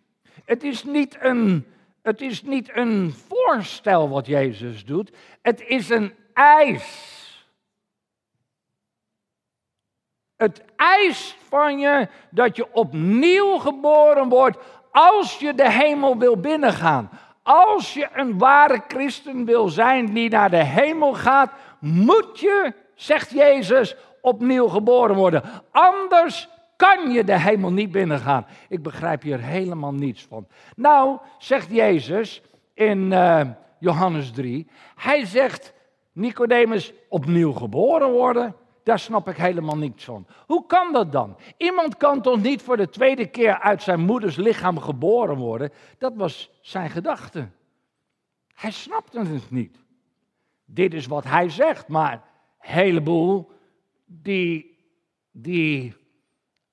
Het 0.44 0.62
is 0.62 0.84
niet 0.84 1.16
een, 1.20 1.66
het 2.02 2.20
is 2.20 2.42
niet 2.42 2.70
een 2.72 3.14
voorstel 3.28 4.08
wat 4.08 4.26
Jezus 4.26 4.84
doet, 4.84 5.10
het 5.42 5.60
is 5.60 5.88
een 5.88 6.14
eis. 6.32 7.14
Het 10.36 10.62
eist 10.76 11.36
van 11.48 11.78
je 11.78 12.08
dat 12.30 12.56
je 12.56 12.72
opnieuw 12.72 13.58
geboren 13.58 14.28
wordt 14.28 14.58
als 14.90 15.38
je 15.38 15.54
de 15.54 15.70
hemel 15.70 16.18
wil 16.18 16.40
binnengaan. 16.40 17.10
Als 17.42 17.94
je 17.94 18.08
een 18.12 18.38
ware 18.38 18.82
christen 18.88 19.44
wil 19.44 19.68
zijn 19.68 20.14
die 20.14 20.30
naar 20.30 20.50
de 20.50 20.64
hemel 20.64 21.14
gaat, 21.14 21.52
moet 21.78 22.40
je, 22.40 22.74
zegt 22.94 23.30
Jezus, 23.30 23.96
opnieuw 24.20 24.68
geboren 24.68 25.16
worden. 25.16 25.42
Anders 25.70 26.48
kan 26.76 27.10
je 27.10 27.24
de 27.24 27.40
hemel 27.40 27.72
niet 27.72 27.90
binnengaan. 27.90 28.46
Ik 28.68 28.82
begrijp 28.82 29.22
hier 29.22 29.40
helemaal 29.40 29.92
niets 29.92 30.22
van. 30.22 30.46
Nou, 30.76 31.18
zegt 31.38 31.70
Jezus 31.70 32.42
in 32.74 33.10
uh, 33.12 33.40
Johannes 33.78 34.30
3, 34.30 34.66
hij 34.94 35.24
zegt, 35.24 35.74
Nicodemus, 36.12 36.92
opnieuw 37.08 37.52
geboren 37.52 38.10
worden? 38.10 38.54
Daar 38.82 38.98
snap 38.98 39.28
ik 39.28 39.36
helemaal 39.36 39.76
niets 39.76 40.04
van. 40.04 40.26
Hoe 40.46 40.66
kan 40.66 40.92
dat 40.92 41.12
dan? 41.12 41.36
Iemand 41.56 41.96
kan 41.96 42.22
toch 42.22 42.42
niet 42.42 42.62
voor 42.62 42.76
de 42.76 42.88
tweede 42.88 43.26
keer 43.26 43.58
uit 43.60 43.82
zijn 43.82 44.00
moeders 44.00 44.36
lichaam 44.36 44.78
geboren 44.78 45.36
worden? 45.36 45.72
Dat 45.98 46.12
was 46.16 46.50
zijn 46.60 46.90
gedachte. 46.90 47.48
Hij 48.54 48.70
snapte 48.70 49.18
het 49.18 49.50
niet. 49.50 49.78
Dit 50.64 50.94
is 50.94 51.06
wat 51.06 51.24
hij 51.24 51.48
zegt, 51.48 51.88
maar 51.88 52.12
een 52.12 52.20
heleboel 52.58 53.50
die, 54.04 54.78
die 55.30 55.94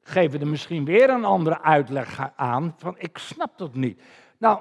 geven 0.03 0.39
er 0.39 0.47
misschien 0.47 0.85
weer 0.85 1.09
een 1.09 1.25
andere 1.25 1.61
uitleg 1.61 2.31
aan 2.35 2.75
van 2.77 2.95
ik 2.97 3.17
snap 3.17 3.57
dat 3.57 3.75
niet. 3.75 4.01
Nou, 4.37 4.59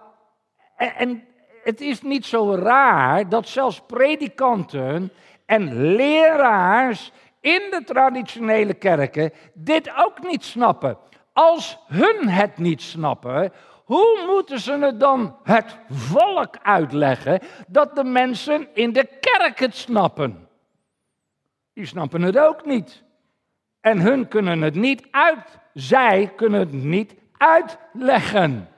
en, 0.77 0.95
en 0.95 1.25
het 1.63 1.81
is 1.81 2.03
niet 2.03 2.27
zo 2.27 2.55
raar 2.55 3.29
dat 3.29 3.49
zelfs 3.49 3.83
predikanten 3.87 5.13
en 5.47 5.95
leraars 5.95 7.13
in 7.41 7.63
de 7.71 7.83
traditionele 7.85 8.75
kerken 8.75 9.33
dit 9.55 9.93
ook 9.97 10.23
niet 10.23 10.45
snappen. 10.45 10.99
Als 11.33 11.79
hun 11.87 12.29
het 12.29 12.59
niet 12.59 12.83
snappen, 12.83 13.53
hoe 13.85 14.25
moeten 14.27 14.61
ze 14.61 14.73
het 14.73 15.01
dan 15.01 15.37
het 15.43 15.79
volk 15.89 16.57
uitleggen 16.63 17.41
dat 17.69 17.97
de 17.97 18.05
mensen 18.05 18.69
in 18.75 18.93
de 18.93 19.09
kerk 19.21 19.59
het 19.59 19.77
snappen? 19.77 20.49
Die 21.73 21.87
snappen 21.87 22.23
het 22.23 22.39
ook 22.39 22.65
niet. 22.65 23.03
En 23.83 24.01
hun 24.01 24.29
kunnen 24.29 24.63
het 24.63 24.75
niet 24.75 25.07
uit, 25.11 25.59
zij 25.75 26.33
kunnen 26.37 26.61
het 26.61 26.73
niet 26.73 27.15
uitleggen. 27.37 28.69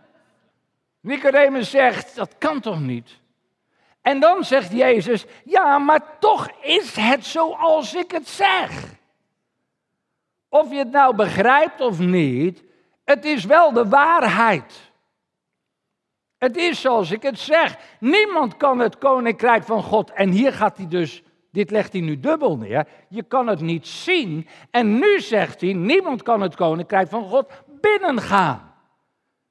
Nicodemus 1.00 1.70
zegt, 1.70 2.16
dat 2.16 2.34
kan 2.38 2.60
toch 2.60 2.80
niet? 2.80 3.20
En 4.02 4.20
dan 4.20 4.44
zegt 4.44 4.72
Jezus, 4.72 5.24
ja, 5.44 5.78
maar 5.78 6.18
toch 6.18 6.50
is 6.60 6.96
het 6.96 7.24
zoals 7.24 7.94
ik 7.94 8.10
het 8.10 8.28
zeg. 8.28 8.94
Of 10.48 10.70
je 10.70 10.76
het 10.76 10.90
nou 10.90 11.14
begrijpt 11.14 11.80
of 11.80 11.98
niet, 11.98 12.62
het 13.04 13.24
is 13.24 13.44
wel 13.44 13.72
de 13.72 13.88
waarheid. 13.88 14.92
Het 16.38 16.56
is 16.56 16.80
zoals 16.80 17.10
ik 17.10 17.22
het 17.22 17.38
zeg. 17.38 17.76
Niemand 18.00 18.56
kan 18.56 18.78
het 18.78 18.98
koninkrijk 18.98 19.64
van 19.64 19.82
God. 19.82 20.10
En 20.10 20.30
hier 20.30 20.52
gaat 20.52 20.76
hij 20.76 20.88
dus, 20.88 21.22
dit 21.54 21.70
legt 21.70 21.92
hij 21.92 22.00
nu 22.00 22.20
dubbel 22.20 22.56
neer. 22.56 22.86
Je 23.08 23.22
kan 23.22 23.46
het 23.46 23.60
niet 23.60 23.86
zien. 23.86 24.48
En 24.70 24.98
nu 24.98 25.20
zegt 25.20 25.60
hij, 25.60 25.72
niemand 25.72 26.22
kan 26.22 26.40
het 26.40 26.54
koninkrijk 26.54 27.08
van 27.08 27.24
God 27.24 27.46
binnengaan. 27.80 28.74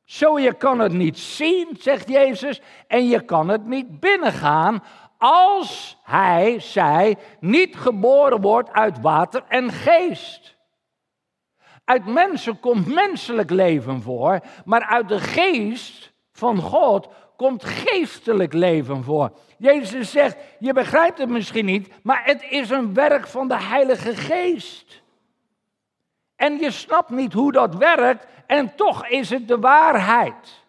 Zo, 0.04 0.40
je 0.40 0.54
kan 0.54 0.80
het 0.80 0.94
niet 0.94 1.20
zien, 1.20 1.68
zegt 1.80 2.10
Jezus, 2.10 2.62
en 2.88 3.08
je 3.08 3.22
kan 3.22 3.48
het 3.48 3.66
niet 3.66 4.00
binnengaan 4.00 4.84
als 5.18 5.98
hij, 6.04 6.60
zij, 6.60 7.18
niet 7.40 7.76
geboren 7.76 8.42
wordt 8.42 8.72
uit 8.72 9.02
water 9.02 9.44
en 9.48 9.72
geest. 9.72 10.58
Uit 11.86 12.06
mensen 12.06 12.60
komt 12.60 12.94
menselijk 12.94 13.50
leven 13.50 14.02
voor, 14.02 14.40
maar 14.66 14.86
uit 14.86 15.08
de 15.08 15.20
geest 15.20 16.14
van 16.32 16.58
God 16.58 17.08
komt 17.38 17.64
geestelijk 17.64 18.54
leven 18.54 19.04
voor. 19.04 19.32
Jezus 19.58 20.12
zegt, 20.12 20.38
je 20.60 20.74
begrijpt 20.74 21.18
het 21.18 21.30
misschien 21.30 21.66
niet, 21.66 21.90
maar 22.04 22.22
het 22.26 22.46
is 22.50 22.70
een 22.70 22.94
werk 22.94 23.28
van 23.28 23.48
de 23.48 23.62
Heilige 23.62 24.16
Geest. 24.16 25.02
En 26.36 26.58
je 26.58 26.72
snapt 26.72 27.10
niet 27.10 27.34
hoe 27.34 27.52
dat 27.52 27.76
werkt 27.76 28.28
en 28.48 28.76
toch 28.76 29.08
is 29.08 29.30
het 29.30 29.48
de 29.48 29.60
waarheid. 29.60 30.66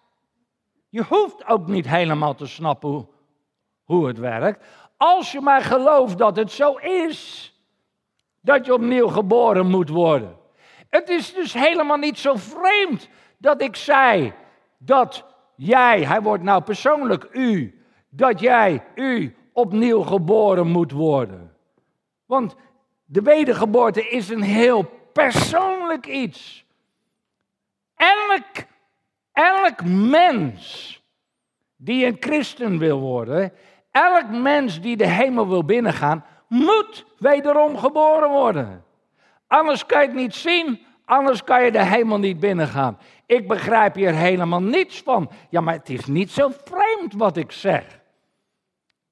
Je 0.89 1.03
hoeft 1.03 1.47
ook 1.47 1.67
niet 1.67 1.89
helemaal 1.89 2.35
te 2.35 2.47
snappen 2.47 2.91
hoe, 2.91 3.07
hoe 3.85 4.07
het 4.07 4.19
werkt. 4.19 4.65
Als 4.97 5.33
je 5.33 5.41
maar 5.41 5.63
gelooft 5.63 6.19
dat 6.19 6.37
het 6.37 6.51
zo 6.51 6.75
is, 6.75 7.53
dat 8.41 8.67
je 8.67 8.75
opnieuw 8.75 9.09
geboren 9.09 9.67
moet 9.67 9.89
worden. 9.89 10.37
Het 10.91 11.09
is 11.09 11.35
dus 11.35 11.53
helemaal 11.53 11.97
niet 11.97 12.19
zo 12.19 12.35
vreemd 12.37 13.09
dat 13.39 13.63
ik 13.63 13.77
zei 13.77 14.33
dat 14.79 15.34
jij, 15.57 16.05
hij 16.05 16.23
wordt 16.23 16.43
nou 16.43 16.63
persoonlijk 16.63 17.29
u, 17.33 17.83
dat 18.09 18.41
jij, 18.41 18.85
u, 18.95 19.37
opnieuw 19.53 20.03
geboren 20.03 20.67
moet 20.67 20.93
worden. 20.93 21.53
Want 22.27 22.57
de 23.05 23.23
wedergeboorte 23.23 24.09
is 24.09 24.29
een 24.29 24.43
heel 24.43 24.83
persoonlijk 25.13 26.07
iets. 26.07 26.65
Elk, 27.97 28.67
elk 29.33 29.85
mens 29.85 30.93
die 31.77 32.07
een 32.07 32.17
christen 32.21 32.79
wil 32.79 33.01
worden, 33.01 33.53
elk 33.91 34.31
mens 34.31 34.81
die 34.81 34.97
de 34.97 35.07
hemel 35.07 35.49
wil 35.49 35.65
binnengaan, 35.65 36.25
moet 36.49 37.05
wederom 37.19 37.79
geboren 37.79 38.31
worden. 38.31 38.85
Anders 39.47 39.87
kan 39.87 40.01
je 40.01 40.07
het 40.07 40.17
niet 40.17 40.35
zien, 40.35 40.81
anders 41.05 41.45
kan 41.45 41.65
je 41.65 41.73
de 41.73 41.85
hemel 41.85 42.19
niet 42.19 42.41
binnengaan. 42.41 42.99
Ik 43.27 43.49
begrijp 43.49 43.95
hier 43.95 44.15
helemaal 44.15 44.63
niets 44.63 45.03
van. 45.03 45.31
Ja, 45.49 45.61
maar 45.61 45.75
het 45.75 45.89
is 45.89 46.07
niet 46.07 46.31
zo 46.31 46.51
vreemd 46.65 47.15
wat 47.15 47.37
ik 47.37 47.53
zeg. 47.53 48.01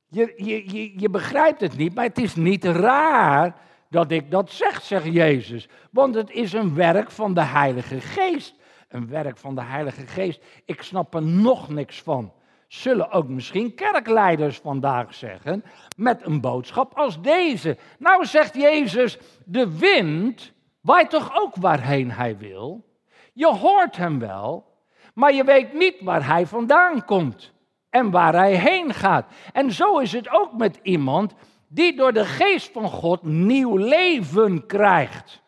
Je, 0.08 0.32
je, 0.36 1.00
je, 1.00 1.10
begrijpt 1.10 1.60
het 1.60 1.76
niet, 1.76 1.94
maar 1.94 2.04
het 2.04 2.18
is 2.18 2.34
niet 2.34 2.64
raar 2.64 3.56
dat 3.88 4.10
ik 4.10 4.30
dat 4.30 4.50
zeg, 4.50 4.82
zegt 4.82 5.12
Jezus. 5.12 5.68
Want 5.90 6.14
het 6.14 6.30
is 6.30 6.52
een 6.52 6.74
werk 6.74 7.10
van 7.10 7.34
de 7.34 7.44
Heilige 7.44 8.00
Geest. 8.00 8.54
Een 8.88 9.08
werk 9.08 9.38
van 9.38 9.54
de 9.54 9.62
Heilige 9.62 10.06
Geest. 10.06 10.42
Ik 10.64 10.82
snap 10.82 11.14
er 11.14 11.22
nog 11.22 11.68
niks 11.68 12.02
van. 12.02 12.32
Zullen 12.68 13.10
ook 13.10 13.28
misschien 13.28 13.74
kerkleiders 13.74 14.58
vandaag 14.58 15.14
zeggen. 15.14 15.64
Met 15.96 16.26
een 16.26 16.40
boodschap 16.40 16.94
als 16.94 17.22
deze. 17.22 17.76
Nou 17.98 18.26
zegt 18.26 18.54
Jezus, 18.54 19.18
de 19.44 19.78
wind 19.78 20.52
waait 20.80 21.10
toch 21.10 21.30
ook 21.34 21.56
waarheen 21.56 22.10
hij 22.10 22.38
wil. 22.38 22.84
Je 23.32 23.46
hoort 23.46 23.96
hem 23.96 24.18
wel, 24.18 24.64
maar 25.14 25.34
je 25.34 25.44
weet 25.44 25.72
niet 25.72 26.00
waar 26.00 26.26
hij 26.26 26.46
vandaan 26.46 27.04
komt 27.04 27.52
en 27.90 28.10
waar 28.10 28.34
hij 28.34 28.54
heen 28.54 28.94
gaat. 28.94 29.26
En 29.52 29.72
zo 29.72 29.98
is 29.98 30.12
het 30.12 30.30
ook 30.30 30.52
met 30.52 30.78
iemand 30.82 31.34
die 31.68 31.96
door 31.96 32.12
de 32.12 32.24
geest 32.24 32.70
van 32.72 32.88
God 32.88 33.22
nieuw 33.22 33.76
leven 33.76 34.66
krijgt. 34.66 35.42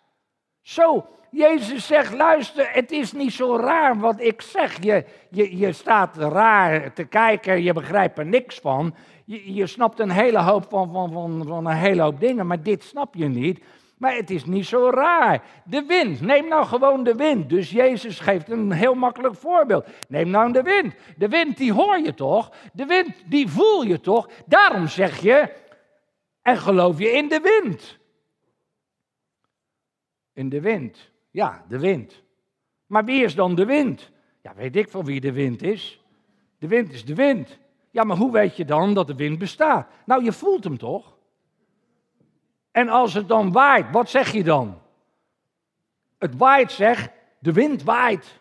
Zo, 0.61 1.06
Jezus 1.30 1.87
zegt, 1.87 2.14
luister, 2.14 2.68
het 2.72 2.90
is 2.90 3.12
niet 3.12 3.32
zo 3.32 3.56
raar 3.56 3.98
wat 3.98 4.20
ik 4.20 4.42
zeg. 4.42 4.82
Je, 4.82 5.04
je, 5.30 5.56
je 5.56 5.72
staat 5.72 6.16
raar 6.16 6.92
te 6.92 7.04
kijken, 7.04 7.62
je 7.62 7.72
begrijpt 7.72 8.18
er 8.18 8.26
niks 8.26 8.59
van. 8.59 8.94
Je, 9.24 9.54
je 9.54 9.66
snapt 9.66 10.00
een 10.00 10.11
hele 10.11 10.38
hoop 10.38 10.66
van, 10.68 10.92
van, 10.92 11.12
van, 11.12 11.44
van 11.46 11.66
een 11.66 11.76
hele 11.76 12.02
hoop 12.02 12.20
dingen, 12.20 12.46
maar 12.46 12.62
dit 12.62 12.82
snap 12.82 13.14
je 13.14 13.28
niet. 13.28 13.64
Maar 13.96 14.14
het 14.14 14.30
is 14.30 14.44
niet 14.44 14.66
zo 14.66 14.90
raar. 14.90 15.42
De 15.64 15.85
wind, 15.85 16.20
neem 16.20 16.48
nou 16.48 16.66
gewoon 16.66 17.04
de 17.04 17.14
wind. 17.14 17.48
Dus 17.48 17.70
Jezus 17.70 18.20
geeft 18.20 18.50
een 18.50 18.72
heel 18.72 18.94
makkelijk 18.94 19.35
voorbeeld. 19.35 19.87
Neem 20.09 20.30
nou 20.30 20.52
de 20.52 20.62
wind. 20.62 20.94
De 21.16 21.28
wind 21.28 21.57
die 21.57 21.72
hoor 21.72 21.98
je 21.98 22.14
toch? 22.14 22.52
De 22.72 22.87
wind 22.87 23.14
die 23.26 23.48
voel 23.48 23.83
je 23.83 24.00
toch? 24.00 24.28
Daarom 24.46 24.88
zeg 24.88 25.20
je, 25.20 25.52
en 26.42 26.57
geloof 26.57 26.98
je 26.98 27.11
in 27.11 27.28
de 27.28 27.40
wind. 27.40 27.98
In 30.33 30.48
de 30.48 30.61
wind. 30.61 31.11
Ja, 31.30 31.64
de 31.68 31.78
wind. 31.78 32.22
Maar 32.87 33.04
wie 33.04 33.24
is 33.24 33.35
dan 33.35 33.54
de 33.54 33.64
wind? 33.64 34.11
Ja, 34.42 34.54
weet 34.54 34.76
ik 34.76 34.88
van 34.88 35.04
wie 35.04 35.20
de 35.20 35.33
wind 35.33 35.62
is. 35.62 36.02
De 36.59 36.68
wind 36.68 36.92
is 36.92 37.04
de 37.04 37.14
wind. 37.14 37.59
Ja, 37.90 38.04
maar 38.04 38.16
hoe 38.16 38.33
weet 38.33 38.57
je 38.57 38.64
dan 38.64 38.94
dat 38.94 39.07
de 39.07 39.14
wind 39.14 39.38
bestaat? 39.38 39.88
Nou, 40.07 40.24
je 40.24 40.33
voelt 40.33 40.64
hem 40.64 40.78
toch? 40.78 41.13
En 42.74 42.88
als 42.88 43.14
het 43.14 43.28
dan 43.28 43.52
waait, 43.52 43.87
wat 43.90 44.10
zeg 44.10 44.32
je 44.32 44.44
dan? 44.44 44.80
Het 46.18 46.37
waait, 46.37 46.72
zeg, 46.72 47.08
de 47.38 47.52
wind 47.52 47.82
waait. 47.82 48.40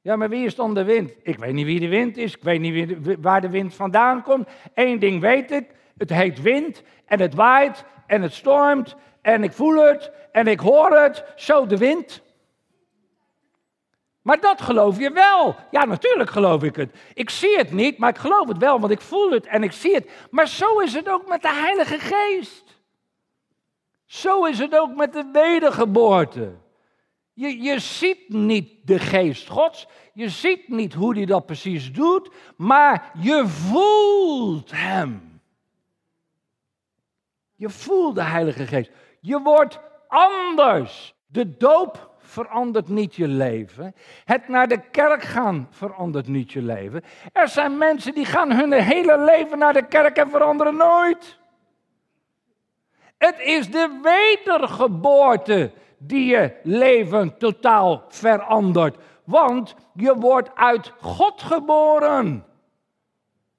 Ja, 0.00 0.16
maar 0.16 0.28
wie 0.28 0.44
is 0.44 0.54
dan 0.54 0.74
de 0.74 0.84
wind? 0.84 1.12
Ik 1.22 1.38
weet 1.38 1.52
niet 1.52 1.66
wie 1.66 1.80
de 1.80 1.88
wind 1.88 2.16
is, 2.16 2.34
ik 2.34 2.42
weet 2.42 2.60
niet 2.60 2.96
waar 3.20 3.40
de 3.40 3.50
wind 3.50 3.74
vandaan 3.74 4.22
komt. 4.22 4.48
Eén 4.74 4.98
ding 4.98 5.20
weet 5.20 5.50
ik, 5.50 5.70
het 5.96 6.10
heet 6.10 6.42
wind 6.42 6.82
en 7.06 7.20
het 7.20 7.34
waait 7.34 7.84
en 8.06 8.22
het 8.22 8.32
stormt 8.32 8.96
en 9.20 9.42
ik 9.42 9.52
voel 9.52 9.76
het 9.76 10.10
en 10.32 10.46
ik 10.46 10.60
hoor 10.60 10.90
het, 10.98 11.24
zo 11.36 11.66
de 11.66 11.76
wind. 11.76 12.22
Maar 14.22 14.40
dat 14.40 14.60
geloof 14.60 14.98
je 14.98 15.10
wel. 15.10 15.56
Ja, 15.70 15.84
natuurlijk 15.84 16.30
geloof 16.30 16.62
ik 16.62 16.76
het. 16.76 16.94
Ik 17.14 17.30
zie 17.30 17.56
het 17.56 17.72
niet, 17.72 17.98
maar 17.98 18.10
ik 18.10 18.18
geloof 18.18 18.48
het 18.48 18.58
wel, 18.58 18.80
want 18.80 18.92
ik 18.92 19.00
voel 19.00 19.30
het 19.30 19.46
en 19.46 19.62
ik 19.62 19.72
zie 19.72 19.94
het. 19.94 20.10
Maar 20.30 20.48
zo 20.48 20.78
is 20.78 20.94
het 20.94 21.08
ook 21.08 21.28
met 21.28 21.42
de 21.42 21.52
Heilige 21.52 21.98
Geest. 21.98 22.71
Zo 24.12 24.44
is 24.44 24.58
het 24.58 24.78
ook 24.78 24.94
met 24.94 25.12
de 25.12 25.28
wedergeboorte. 25.32 26.52
Je, 27.32 27.62
je 27.62 27.78
ziet 27.78 28.28
niet 28.28 28.70
de 28.84 28.98
geest 28.98 29.48
Gods, 29.48 29.86
je 30.12 30.28
ziet 30.28 30.68
niet 30.68 30.94
hoe 30.94 31.14
hij 31.14 31.24
dat 31.24 31.46
precies 31.46 31.92
doet, 31.92 32.30
maar 32.56 33.10
je 33.20 33.46
voelt 33.46 34.70
hem. 34.70 35.40
Je 37.54 37.70
voelt 37.70 38.14
de 38.14 38.22
Heilige 38.22 38.66
Geest. 38.66 38.90
Je 39.20 39.40
wordt 39.40 39.80
anders. 40.08 41.14
De 41.26 41.56
doop 41.56 42.14
verandert 42.18 42.88
niet 42.88 43.14
je 43.14 43.28
leven. 43.28 43.94
Het 44.24 44.48
naar 44.48 44.68
de 44.68 44.80
kerk 44.90 45.22
gaan 45.22 45.68
verandert 45.70 46.28
niet 46.28 46.52
je 46.52 46.62
leven. 46.62 47.02
Er 47.32 47.48
zijn 47.48 47.78
mensen 47.78 48.14
die 48.14 48.24
gaan 48.24 48.52
hun 48.52 48.72
hele 48.72 49.24
leven 49.24 49.58
naar 49.58 49.72
de 49.72 49.86
kerk 49.86 50.16
en 50.16 50.30
veranderen 50.30 50.76
nooit. 50.76 51.40
Het 53.22 53.40
is 53.40 53.70
de 53.70 53.98
wedergeboorte 54.02 55.72
die 55.98 56.26
je 56.26 56.52
leven 56.62 57.38
totaal 57.38 58.04
verandert. 58.08 58.96
Want 59.24 59.74
je 59.94 60.14
wordt 60.16 60.50
uit 60.54 60.92
God 61.00 61.42
geboren. 61.42 62.44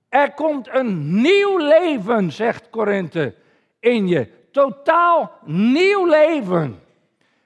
Er 0.09 0.33
komt 0.33 0.67
een 0.71 1.21
nieuw 1.21 1.57
leven, 1.57 2.31
zegt 2.31 2.69
Korinthe, 2.69 3.35
in 3.79 4.07
je. 4.07 4.29
Totaal 4.51 5.31
nieuw 5.45 6.05
leven. 6.05 6.79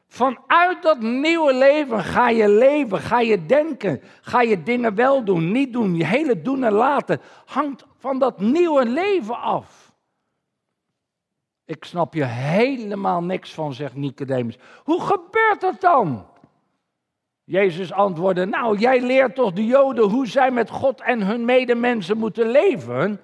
Vanuit 0.07 0.81
dat 0.81 0.99
nieuwe 0.99 1.53
leven 1.53 2.03
ga 2.03 2.29
je 2.29 2.49
leven, 2.49 2.99
ga 2.99 3.19
je 3.19 3.45
denken, 3.45 4.01
ga 4.21 4.41
je 4.41 4.63
dingen 4.63 4.95
wel 4.95 5.23
doen, 5.23 5.51
niet 5.51 5.73
doen. 5.73 5.95
Je 5.95 6.05
hele 6.05 6.41
doen 6.41 6.63
en 6.63 6.73
laten 6.73 7.21
hangt 7.45 7.85
van 7.97 8.19
dat 8.19 8.39
nieuwe 8.39 8.85
leven 8.85 9.39
af. 9.39 9.86
Ik 11.67 11.83
snap 11.85 12.13
je 12.13 12.23
helemaal 12.23 13.23
niks 13.23 13.53
van, 13.53 13.73
zegt 13.73 13.95
Nicodemus. 13.95 14.57
Hoe 14.83 15.01
gebeurt 15.01 15.61
dat 15.61 15.81
dan? 15.81 16.27
Jezus 17.43 17.93
antwoordde, 17.93 18.45
nou, 18.45 18.77
jij 18.77 19.01
leert 19.01 19.35
toch 19.35 19.51
de 19.51 19.65
Joden 19.65 20.09
hoe 20.09 20.27
zij 20.27 20.51
met 20.51 20.69
God 20.69 21.01
en 21.01 21.21
hun 21.21 21.45
medemensen 21.45 22.17
moeten 22.17 22.47
leven? 22.47 23.21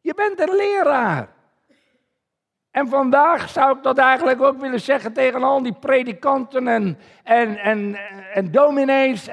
Je 0.00 0.14
bent 0.14 0.40
een 0.40 0.56
leraar. 0.56 1.28
En 2.70 2.88
vandaag 2.88 3.48
zou 3.48 3.76
ik 3.76 3.82
dat 3.82 3.98
eigenlijk 3.98 4.42
ook 4.42 4.60
willen 4.60 4.80
zeggen 4.80 5.12
tegen 5.12 5.42
al 5.42 5.62
die 5.62 5.74
predikanten 5.80 6.68
en, 6.68 6.98
en, 7.22 7.56
en, 7.56 7.96
en 8.32 8.50
dominees 8.50 9.28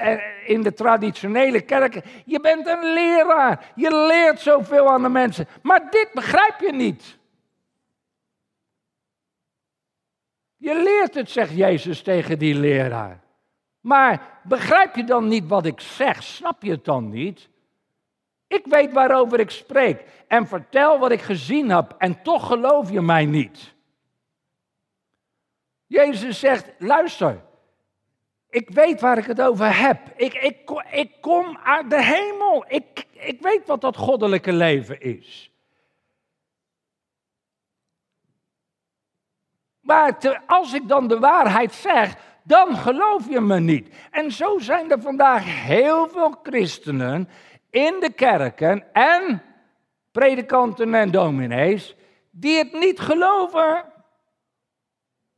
in 0.46 0.62
de 0.62 0.74
traditionele 0.74 1.60
kerken. 1.60 2.02
Je 2.24 2.40
bent 2.40 2.66
een 2.66 2.92
leraar. 2.92 3.72
Je 3.74 4.06
leert 4.06 4.40
zoveel 4.40 4.90
aan 4.90 5.02
de 5.02 5.08
mensen. 5.08 5.46
Maar 5.62 5.90
dit 5.90 6.08
begrijp 6.12 6.60
je 6.60 6.72
niet. 6.72 7.20
Je 10.62 10.82
leert 10.82 11.14
het, 11.14 11.30
zegt 11.30 11.56
Jezus 11.56 12.02
tegen 12.02 12.38
die 12.38 12.54
leraar. 12.54 13.20
Maar 13.80 14.40
begrijp 14.44 14.96
je 14.96 15.04
dan 15.04 15.28
niet 15.28 15.48
wat 15.48 15.66
ik 15.66 15.80
zeg? 15.80 16.22
Snap 16.22 16.62
je 16.62 16.70
het 16.70 16.84
dan 16.84 17.10
niet? 17.10 17.48
Ik 18.46 18.64
weet 18.64 18.92
waarover 18.92 19.40
ik 19.40 19.50
spreek 19.50 20.04
en 20.28 20.46
vertel 20.46 20.98
wat 20.98 21.10
ik 21.10 21.20
gezien 21.20 21.70
heb 21.70 21.94
en 21.98 22.22
toch 22.22 22.46
geloof 22.46 22.90
je 22.90 23.00
mij 23.00 23.24
niet. 23.24 23.74
Jezus 25.86 26.38
zegt, 26.38 26.72
luister, 26.78 27.42
ik 28.50 28.70
weet 28.70 29.00
waar 29.00 29.18
ik 29.18 29.26
het 29.26 29.40
over 29.40 29.78
heb. 29.78 29.98
Ik, 30.16 30.34
ik, 30.34 30.82
ik 30.90 31.10
kom 31.20 31.58
uit 31.64 31.90
de 31.90 32.04
hemel. 32.04 32.64
Ik, 32.68 33.06
ik 33.12 33.40
weet 33.40 33.66
wat 33.66 33.80
dat 33.80 33.96
goddelijke 33.96 34.52
leven 34.52 35.00
is. 35.00 35.51
Maar 39.82 40.42
als 40.46 40.72
ik 40.72 40.88
dan 40.88 41.08
de 41.08 41.18
waarheid 41.18 41.74
zeg, 41.74 42.14
dan 42.42 42.76
geloof 42.76 43.28
je 43.28 43.40
me 43.40 43.60
niet. 43.60 43.94
En 44.10 44.32
zo 44.32 44.58
zijn 44.58 44.90
er 44.90 45.00
vandaag 45.00 45.44
heel 45.44 46.08
veel 46.08 46.34
christenen 46.42 47.28
in 47.70 47.96
de 48.00 48.12
kerken 48.12 48.92
en 48.92 49.42
predikanten 50.12 50.94
en 50.94 51.10
dominees 51.10 51.96
die 52.30 52.58
het 52.58 52.72
niet 52.72 53.00
geloven 53.00 53.84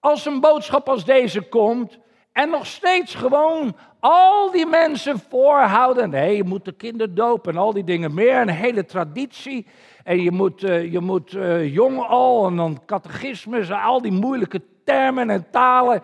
als 0.01 0.27
een 0.27 0.41
boodschap 0.41 0.89
als 0.89 1.05
deze 1.05 1.41
komt 1.49 1.99
en 2.35 2.51
nog 2.51 2.67
steeds 2.67 3.15
gewoon 3.15 3.77
al 4.01 4.51
die 4.51 4.67
mensen 4.67 5.19
voorhouden. 5.19 6.11
Nee, 6.11 6.37
je 6.37 6.45
moet 6.45 6.65
de 6.65 6.73
kinderen 6.73 7.15
dopen 7.15 7.53
en 7.53 7.59
al 7.59 7.73
die 7.73 7.85
dingen 7.85 8.15
meer. 8.15 8.41
Een 8.41 8.49
hele 8.49 8.85
traditie. 8.85 9.67
En 10.05 10.23
je 10.23 10.31
moet, 10.31 10.63
uh, 10.63 10.93
je 10.93 11.01
moet 11.01 11.33
uh, 11.33 11.75
jong 11.75 12.01
al 12.01 12.47
en 12.47 12.57
dan 12.57 12.85
catechismus 12.87 13.71
al 13.71 14.03
die 14.03 14.13
moeilijke 14.13 14.63
termen 14.85 15.31
en 15.31 15.51
talen. 15.51 16.03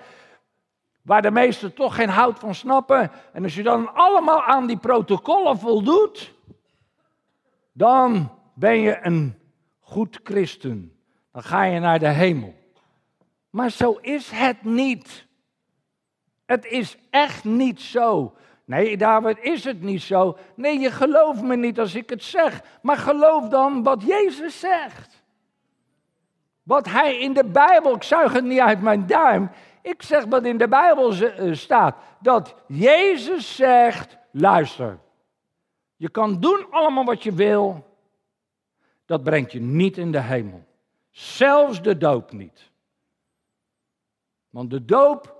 Waar 1.02 1.22
de 1.22 1.30
meesten 1.30 1.74
toch 1.74 1.94
geen 1.94 2.08
hout 2.08 2.38
van 2.38 2.54
snappen. 2.54 3.10
En 3.32 3.42
als 3.42 3.54
je 3.54 3.62
dan 3.62 3.94
allemaal 3.94 4.42
aan 4.42 4.66
die 4.66 4.78
protocollen 4.78 5.58
voldoet. 5.58 6.34
Dan 7.72 8.32
ben 8.54 8.80
je 8.80 8.98
een 9.02 9.34
goed 9.80 10.20
christen. 10.22 10.92
Dan 11.32 11.42
ga 11.42 11.64
je 11.64 11.80
naar 11.80 11.98
de 11.98 12.08
hemel. 12.08 12.54
Maar 13.50 13.70
zo 13.70 13.98
is 14.00 14.30
het 14.30 14.64
niet. 14.64 15.28
Het 16.50 16.66
is 16.66 16.96
echt 17.10 17.44
niet 17.44 17.80
zo. 17.80 18.34
Nee, 18.64 18.96
David, 18.96 19.38
is 19.38 19.64
het 19.64 19.82
niet 19.82 20.02
zo? 20.02 20.36
Nee, 20.54 20.78
je 20.78 20.90
gelooft 20.90 21.42
me 21.42 21.56
niet 21.56 21.78
als 21.78 21.94
ik 21.94 22.10
het 22.10 22.22
zeg. 22.22 22.62
Maar 22.82 22.96
geloof 22.96 23.48
dan 23.48 23.82
wat 23.82 24.02
Jezus 24.02 24.60
zegt. 24.60 25.22
Wat 26.62 26.86
hij 26.86 27.18
in 27.18 27.32
de 27.32 27.44
Bijbel, 27.44 27.94
ik 27.94 28.02
zuig 28.02 28.32
het 28.32 28.44
niet 28.44 28.58
uit 28.58 28.82
mijn 28.82 29.06
duim. 29.06 29.50
Ik 29.82 30.02
zeg 30.02 30.24
wat 30.24 30.44
in 30.44 30.58
de 30.58 30.68
Bijbel 30.68 31.12
eh, 31.12 31.54
staat. 31.54 31.96
Dat 32.20 32.54
Jezus 32.66 33.56
zegt, 33.56 34.16
luister. 34.30 34.98
Je 35.96 36.08
kan 36.08 36.40
doen 36.40 36.66
allemaal 36.70 37.04
wat 37.04 37.22
je 37.22 37.32
wil. 37.32 37.96
Dat 39.06 39.22
brengt 39.22 39.52
je 39.52 39.60
niet 39.60 39.98
in 39.98 40.12
de 40.12 40.20
hemel. 40.20 40.64
Zelfs 41.10 41.82
de 41.82 41.96
doop 41.96 42.32
niet. 42.32 42.70
Want 44.48 44.70
de 44.70 44.84
doop 44.84 45.38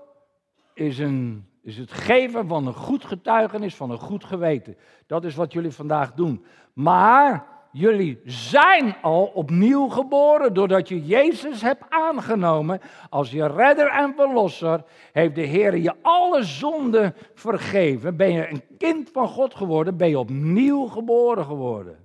is, 0.73 0.99
een, 0.99 1.45
is 1.61 1.77
het 1.77 1.91
geven 1.91 2.47
van 2.47 2.67
een 2.67 2.73
goed 2.73 3.05
getuigenis, 3.05 3.75
van 3.75 3.91
een 3.91 3.99
goed 3.99 4.23
geweten. 4.23 4.77
Dat 5.07 5.23
is 5.23 5.35
wat 5.35 5.53
jullie 5.53 5.71
vandaag 5.71 6.13
doen. 6.13 6.45
Maar 6.73 7.45
jullie 7.71 8.21
zijn 8.25 8.95
al 9.01 9.25
opnieuw 9.25 9.87
geboren 9.87 10.53
doordat 10.53 10.87
je 10.87 11.05
Jezus 11.05 11.61
hebt 11.61 11.83
aangenomen 11.89 12.79
als 13.09 13.31
je 13.31 13.47
redder 13.47 13.87
en 13.87 14.13
verlosser. 14.15 14.83
Heeft 15.11 15.35
de 15.35 15.41
Heer 15.41 15.77
je 15.77 15.93
alle 16.01 16.43
zonden 16.43 17.15
vergeven. 17.33 18.17
Ben 18.17 18.31
je 18.31 18.49
een 18.49 18.63
kind 18.77 19.09
van 19.13 19.27
God 19.27 19.55
geworden, 19.55 19.97
ben 19.97 20.09
je 20.09 20.19
opnieuw 20.19 20.85
geboren 20.85 21.45
geworden. 21.45 22.00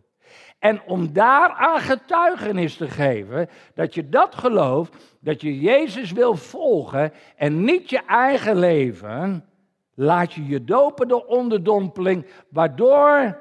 En 0.66 0.82
om 0.82 1.12
daaraan 1.12 1.80
getuigenis 1.80 2.76
te 2.76 2.88
geven 2.88 3.48
dat 3.74 3.94
je 3.94 4.08
dat 4.08 4.34
gelooft, 4.34 5.16
dat 5.20 5.40
je 5.40 5.60
Jezus 5.60 6.12
wil 6.12 6.34
volgen 6.34 7.12
en 7.36 7.64
niet 7.64 7.90
je 7.90 8.04
eigen 8.04 8.56
leven, 8.56 9.48
laat 9.94 10.32
je 10.32 10.46
je 10.46 10.64
dopen 10.64 11.08
door 11.08 11.24
onderdompeling, 11.24 12.26
waardoor, 12.48 13.38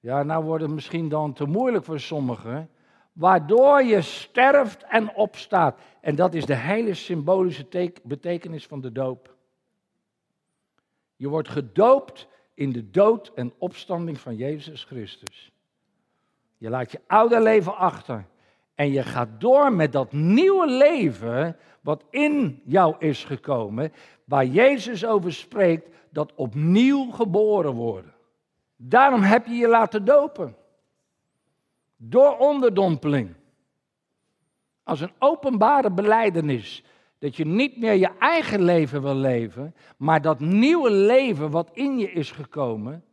ja, 0.00 0.22
nou 0.22 0.44
wordt 0.44 0.62
het 0.62 0.72
misschien 0.72 1.08
dan 1.08 1.32
te 1.32 1.44
moeilijk 1.44 1.84
voor 1.84 2.00
sommigen, 2.00 2.70
waardoor 3.12 3.82
je 3.82 4.00
sterft 4.00 4.84
en 4.88 5.14
opstaat. 5.14 5.78
En 6.00 6.14
dat 6.14 6.34
is 6.34 6.46
de 6.46 6.56
hele 6.56 6.94
symbolische 6.94 7.92
betekenis 8.02 8.66
van 8.66 8.80
de 8.80 8.92
doop. 8.92 9.36
Je 11.16 11.28
wordt 11.28 11.48
gedoopt 11.48 12.28
in 12.54 12.72
de 12.72 12.90
dood 12.90 13.32
en 13.34 13.52
opstanding 13.58 14.20
van 14.20 14.36
Jezus 14.36 14.84
Christus. 14.84 15.51
Je 16.62 16.70
laat 16.70 16.92
je 16.92 17.00
oude 17.06 17.40
leven 17.40 17.76
achter. 17.76 18.26
En 18.74 18.92
je 18.92 19.02
gaat 19.02 19.28
door 19.38 19.72
met 19.72 19.92
dat 19.92 20.12
nieuwe 20.12 20.66
leven 20.66 21.56
wat 21.80 22.04
in 22.10 22.62
jou 22.64 22.94
is 22.98 23.24
gekomen, 23.24 23.92
waar 24.24 24.46
Jezus 24.46 25.06
over 25.06 25.32
spreekt, 25.32 25.88
dat 26.10 26.34
opnieuw 26.34 27.10
geboren 27.10 27.72
worden. 27.72 28.14
Daarom 28.76 29.22
heb 29.22 29.46
je 29.46 29.54
je 29.54 29.68
laten 29.68 30.04
dopen. 30.04 30.56
Door 31.96 32.36
onderdompeling. 32.36 33.34
Als 34.82 35.00
een 35.00 35.12
openbare 35.18 35.90
beleidenis. 35.90 36.84
Dat 37.18 37.36
je 37.36 37.46
niet 37.46 37.76
meer 37.76 37.94
je 37.94 38.10
eigen 38.18 38.62
leven 38.62 39.02
wil 39.02 39.14
leven, 39.14 39.74
maar 39.96 40.22
dat 40.22 40.40
nieuwe 40.40 40.90
leven 40.90 41.50
wat 41.50 41.70
in 41.72 41.98
je 41.98 42.12
is 42.12 42.30
gekomen, 42.30 43.04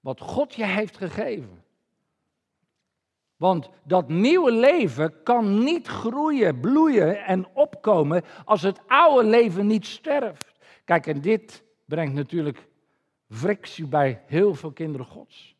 wat 0.00 0.20
God 0.20 0.54
je 0.54 0.64
heeft 0.64 0.96
gegeven. 0.96 1.63
Want 3.36 3.70
dat 3.84 4.08
nieuwe 4.08 4.52
leven 4.52 5.22
kan 5.22 5.64
niet 5.64 5.86
groeien, 5.86 6.60
bloeien 6.60 7.24
en 7.24 7.46
opkomen 7.52 8.22
als 8.44 8.62
het 8.62 8.80
oude 8.86 9.28
leven 9.28 9.66
niet 9.66 9.86
sterft. 9.86 10.52
Kijk, 10.84 11.06
en 11.06 11.20
dit 11.20 11.64
brengt 11.84 12.14
natuurlijk 12.14 12.66
frictie 13.28 13.86
bij 13.86 14.22
heel 14.26 14.54
veel 14.54 14.72
kinderen 14.72 15.06
Gods. 15.06 15.56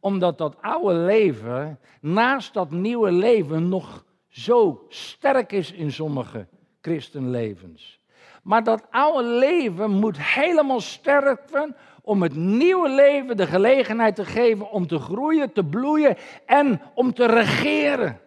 Omdat 0.00 0.38
dat 0.38 0.62
oude 0.62 0.94
leven 0.94 1.78
naast 2.00 2.54
dat 2.54 2.70
nieuwe 2.70 3.12
leven 3.12 3.68
nog 3.68 4.04
zo 4.28 4.84
sterk 4.88 5.52
is 5.52 5.72
in 5.72 5.92
sommige 5.92 6.46
christenlevens. 6.80 8.00
Maar 8.42 8.64
dat 8.64 8.86
oude 8.90 9.28
leven 9.28 9.90
moet 9.90 10.18
helemaal 10.22 10.80
sterven 10.80 11.76
om 12.02 12.22
het 12.22 12.34
nieuwe 12.34 12.88
leven 12.88 13.36
de 13.36 13.46
gelegenheid 13.46 14.14
te 14.14 14.24
geven 14.24 14.70
om 14.70 14.86
te 14.86 14.98
groeien, 14.98 15.52
te 15.52 15.64
bloeien 15.64 16.16
en 16.46 16.80
om 16.94 17.14
te 17.14 17.26
regeren. 17.26 18.20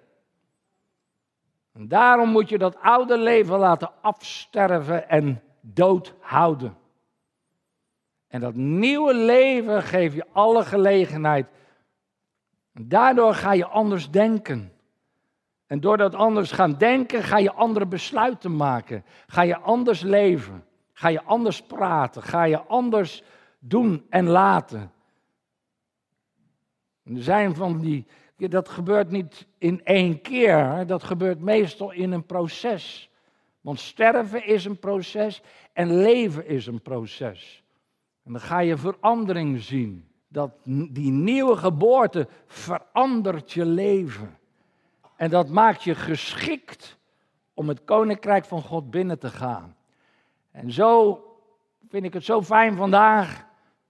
En 1.73 1.88
daarom 1.88 2.29
moet 2.29 2.49
je 2.49 2.57
dat 2.57 2.77
oude 2.81 3.17
leven 3.17 3.57
laten 3.57 3.91
afsterven 4.01 5.09
en 5.09 5.41
doodhouden. 5.61 6.77
En 8.27 8.41
dat 8.41 8.55
nieuwe 8.55 9.13
leven 9.13 9.83
geeft 9.83 10.15
je 10.15 10.25
alle 10.31 10.63
gelegenheid. 10.63 11.47
En 12.73 12.88
daardoor 12.88 13.33
ga 13.33 13.53
je 13.53 13.65
anders 13.65 14.09
denken. 14.09 14.73
En 15.67 15.79
door 15.79 15.97
dat 15.97 16.15
anders 16.15 16.51
gaan 16.51 16.77
denken, 16.77 17.23
ga 17.23 17.38
je 17.38 17.51
andere 17.51 17.85
besluiten 17.85 18.55
maken. 18.55 19.05
Ga 19.27 19.41
je 19.41 19.57
anders 19.57 20.01
leven. 20.01 20.65
Ga 20.93 21.07
je 21.07 21.21
anders 21.23 21.61
praten. 21.61 22.23
Ga 22.23 22.43
je 22.43 22.59
anders 22.61 23.23
doen 23.67 24.06
en 24.10 24.28
laten. 24.28 24.91
er 27.04 27.23
zijn 27.23 27.56
van 27.56 27.80
die, 27.80 28.06
dat 28.36 28.69
gebeurt 28.69 29.10
niet 29.10 29.47
in 29.58 29.86
één 29.86 30.21
keer, 30.21 30.84
dat 30.88 31.04
gebeurt 31.04 31.39
meestal 31.39 31.91
in 31.91 32.12
een 32.12 32.25
proces. 32.25 33.10
Want 33.62 33.80
sterven 33.80 34.45
is 34.45 34.65
een 34.65 34.80
proces 34.80 35.41
en 35.73 35.97
leven 36.01 36.47
is 36.47 36.67
een 36.67 36.82
proces. 36.82 37.63
En 38.23 38.32
dan 38.32 38.41
ga 38.41 38.60
je 38.60 38.78
verandering 38.78 39.62
zien. 39.62 40.10
Dat 40.28 40.51
die 40.63 41.12
nieuwe 41.12 41.56
geboorte 41.56 42.28
verandert 42.45 43.51
je 43.51 43.65
leven. 43.65 44.38
En 45.15 45.30
dat 45.30 45.49
maakt 45.49 45.84
je 45.84 45.95
geschikt 45.95 46.97
om 47.54 47.67
het 47.67 47.84
koninkrijk 47.84 48.45
van 48.45 48.62
God 48.62 48.91
binnen 48.91 49.19
te 49.19 49.30
gaan. 49.30 49.75
En 50.51 50.71
zo 50.71 51.21
vind 51.89 52.06
ik 52.06 52.13
het 52.13 52.23
zo 52.23 52.41
fijn 52.41 52.75
vandaag 52.75 53.45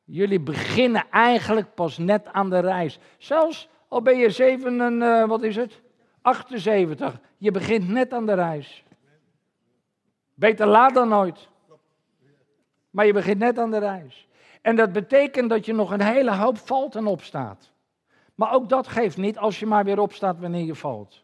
Jullie 0.06 0.40
beginnen 0.40 1.10
eigenlijk 1.10 1.74
pas 1.74 1.98
net 1.98 2.28
aan 2.32 2.50
de 2.50 2.60
reis. 2.60 3.00
Zelfs 3.18 3.70
al 3.88 4.02
ben 4.02 4.18
je 4.18 4.30
7 4.30 4.82
en, 4.82 5.02
uh, 5.02 5.28
wat 5.28 5.44
is 5.44 5.56
het? 5.56 5.82
78. 6.22 7.20
Je 7.38 7.52
begint 7.52 7.90
net 7.90 8.14
aan 8.14 8.26
de 8.26 8.34
reis. 8.34 8.84
Beter 10.34 10.68
laat 10.68 10.94
dan 10.94 11.08
nooit. 11.08 11.48
Maar 12.90 13.06
je 13.06 13.14
begint 13.14 13.40
net 13.40 13.60
aan 13.60 13.72
de 13.72 13.78
reis. 13.78 14.28
En 14.62 14.76
dat 14.76 14.92
betekent 14.92 15.50
dat 15.50 15.66
je 15.66 15.74
nog 15.74 15.92
een 15.92 16.02
hele 16.02 16.36
hoop 16.36 16.58
valt 16.58 16.96
en 16.96 17.06
opstaat. 17.06 17.72
Maar 18.36 18.54
ook 18.54 18.70
dat 18.70 18.88
geeft 18.88 19.18
niet 19.18 19.38
als 19.38 19.60
je 19.60 19.66
maar 19.66 19.84
weer 19.84 20.00
opstaat 20.00 20.40
wanneer 20.40 20.66
je 20.66 20.76
valt. 20.76 21.24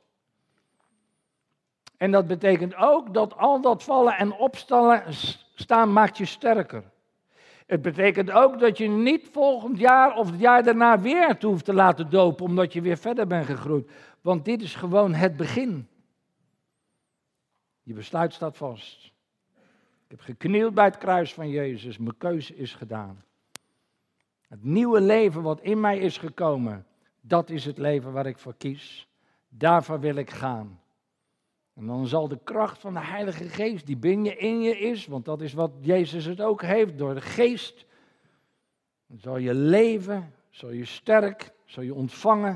En 1.98 2.12
dat 2.12 2.28
betekent 2.28 2.76
ook 2.76 3.13
dat 3.13 3.38
al 3.38 3.62
dat 3.62 3.84
vallen 3.84 4.13
en 4.13 4.34
opstaan 4.34 5.94
maakt 5.94 6.17
je 6.17 6.26
sterker. 6.26 6.84
Het 7.72 7.82
betekent 7.82 8.32
ook 8.32 8.60
dat 8.60 8.78
je 8.78 8.88
niet 8.88 9.30
volgend 9.32 9.78
jaar 9.80 10.16
of 10.16 10.32
het 10.32 10.40
jaar 10.40 10.64
daarna 10.64 11.00
weer 11.00 11.38
toe 11.38 11.52
hoeft 11.52 11.66
te 11.66 11.74
laten 11.74 12.10
dopen, 12.10 12.46
omdat 12.46 12.74
je 12.74 12.82
weer 12.82 12.98
verder 12.98 13.28
bent 13.28 13.46
gegroeid. 13.46 13.92
Want 14.22 14.46
dit 14.46 14.62
is 14.62 14.76
gewoon 14.76 15.14
het 15.14 15.38
begin. 15.38 15.88
Je 17.84 17.94
besluit 17.94 18.34
staat 18.34 18.58
vast. 18.58 19.06
Ik 20.04 20.08
heb 20.08 20.20
geknield 20.20 20.74
bij 20.74 20.86
het 20.86 20.98
kruis 20.98 21.34
van 21.34 21.50
Jezus. 21.50 21.98
Mijn 21.98 22.18
keuze 22.18 22.56
is 22.56 22.74
gedaan. 22.74 23.24
Het 24.48 24.64
nieuwe 24.64 25.02
leven 25.02 25.42
wat 25.42 25.62
in 25.62 25.80
mij 25.80 25.98
is 25.98 26.18
gekomen, 26.18 26.86
dat 27.22 27.50
is 27.50 27.66
het 27.66 27.78
leven 27.78 28.12
waar 28.12 28.26
ik 28.26 28.38
voor 28.38 28.56
kies. 28.58 29.08
Daarvoor 29.50 30.00
wil 30.00 30.16
ik 30.16 30.30
gaan. 30.30 30.81
En 31.82 31.88
dan 31.88 32.08
zal 32.08 32.28
de 32.28 32.39
kracht 32.44 32.80
van 32.80 32.94
de 32.94 33.00
Heilige 33.00 33.50
Geest, 33.50 33.86
die 33.86 33.98
binnen 33.98 34.39
in 34.39 34.62
je 34.62 34.78
is, 34.78 35.06
want 35.06 35.26
dat 35.26 35.41
is 35.41 35.54
wat 35.54 35.72
Jezus 35.80 36.26
het 36.26 36.41
ook 36.41 36.62
heeft, 36.62 36.98
door 36.98 37.13
de 37.13 37.22
Geest, 37.22 37.86
dan 39.08 39.20
zal 39.20 39.38
je 39.38 39.54
leven, 39.54 40.34
zal 40.50 40.72
je 40.72 40.86
sterk, 40.86 41.54
zal 41.65 41.84
je 41.84 41.94
ontvangen. 41.94 42.54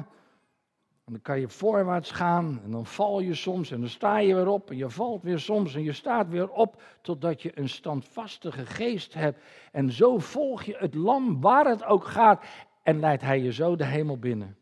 En 1.05 1.13
dan 1.13 1.21
kan 1.21 1.39
je 1.39 1.49
voorwaarts 1.49 2.11
gaan 2.11 2.61
en 2.63 2.71
dan 2.71 2.85
val 2.85 3.19
je 3.19 3.33
soms 3.33 3.71
en 3.71 3.79
dan 3.79 3.89
sta 3.89 4.17
je 4.17 4.35
weer 4.35 4.47
op 4.47 4.69
en 4.69 4.77
je 4.77 4.89
valt 4.89 5.23
weer 5.23 5.39
soms 5.39 5.75
en 5.75 5.83
je 5.83 5.93
staat 5.93 6.29
weer 6.29 6.49
op 6.49 6.81
totdat 7.01 7.41
je 7.41 7.59
een 7.59 7.69
standvastige 7.69 8.65
geest 8.65 9.13
hebt. 9.13 9.43
En 9.71 9.91
zo 9.91 10.17
volg 10.17 10.63
je 10.63 10.75
het 10.77 10.93
lam 10.93 11.41
waar 11.41 11.65
het 11.65 11.83
ook 11.83 12.05
gaat 12.05 12.45
en 12.83 12.99
leidt 12.99 13.21
hij 13.21 13.41
je 13.41 13.53
zo 13.53 13.75
de 13.75 13.85
hemel 13.85 14.17
binnen. 14.17 14.57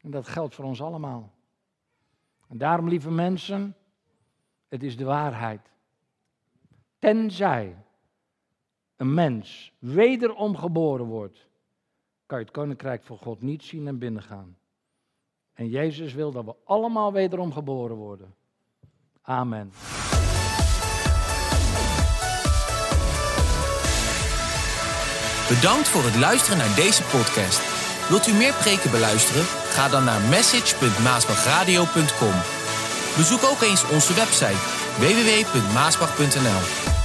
En 0.00 0.10
dat 0.10 0.28
geldt 0.28 0.54
voor 0.54 0.64
ons 0.64 0.82
allemaal. 0.82 1.34
En 2.48 2.58
daarom, 2.58 2.88
lieve 2.88 3.10
mensen, 3.10 3.76
het 4.68 4.82
is 4.82 4.96
de 4.96 5.04
waarheid. 5.04 5.70
Tenzij 6.98 7.76
een 8.96 9.14
mens 9.14 9.72
wederom 9.78 10.56
geboren 10.56 11.06
wordt, 11.06 11.48
kan 12.26 12.38
je 12.38 12.44
het 12.44 12.54
koninkrijk 12.54 13.04
van 13.04 13.18
God 13.18 13.42
niet 13.42 13.62
zien 13.62 13.86
en 13.86 13.98
binnengaan. 13.98 14.56
En 15.54 15.68
Jezus 15.68 16.14
wil 16.14 16.32
dat 16.32 16.44
we 16.44 16.54
allemaal 16.64 17.12
wederom 17.12 17.52
geboren 17.52 17.96
worden. 17.96 18.34
Amen. 19.22 19.72
Bedankt 25.48 25.88
voor 25.88 26.04
het 26.04 26.16
luisteren 26.16 26.58
naar 26.58 26.74
deze 26.74 27.02
podcast. 27.02 27.60
Wilt 28.08 28.26
u 28.26 28.32
meer 28.32 28.54
preken 28.54 28.90
beluisteren? 28.90 29.65
Ga 29.76 29.88
dan 29.88 30.04
naar 30.04 30.20
message.maasbachradio.com. 30.20 32.34
Bezoek 33.16 33.44
ook 33.44 33.62
eens 33.62 33.88
onze 33.88 34.14
website 34.14 34.56
www.maasbach.nl. 34.98 36.95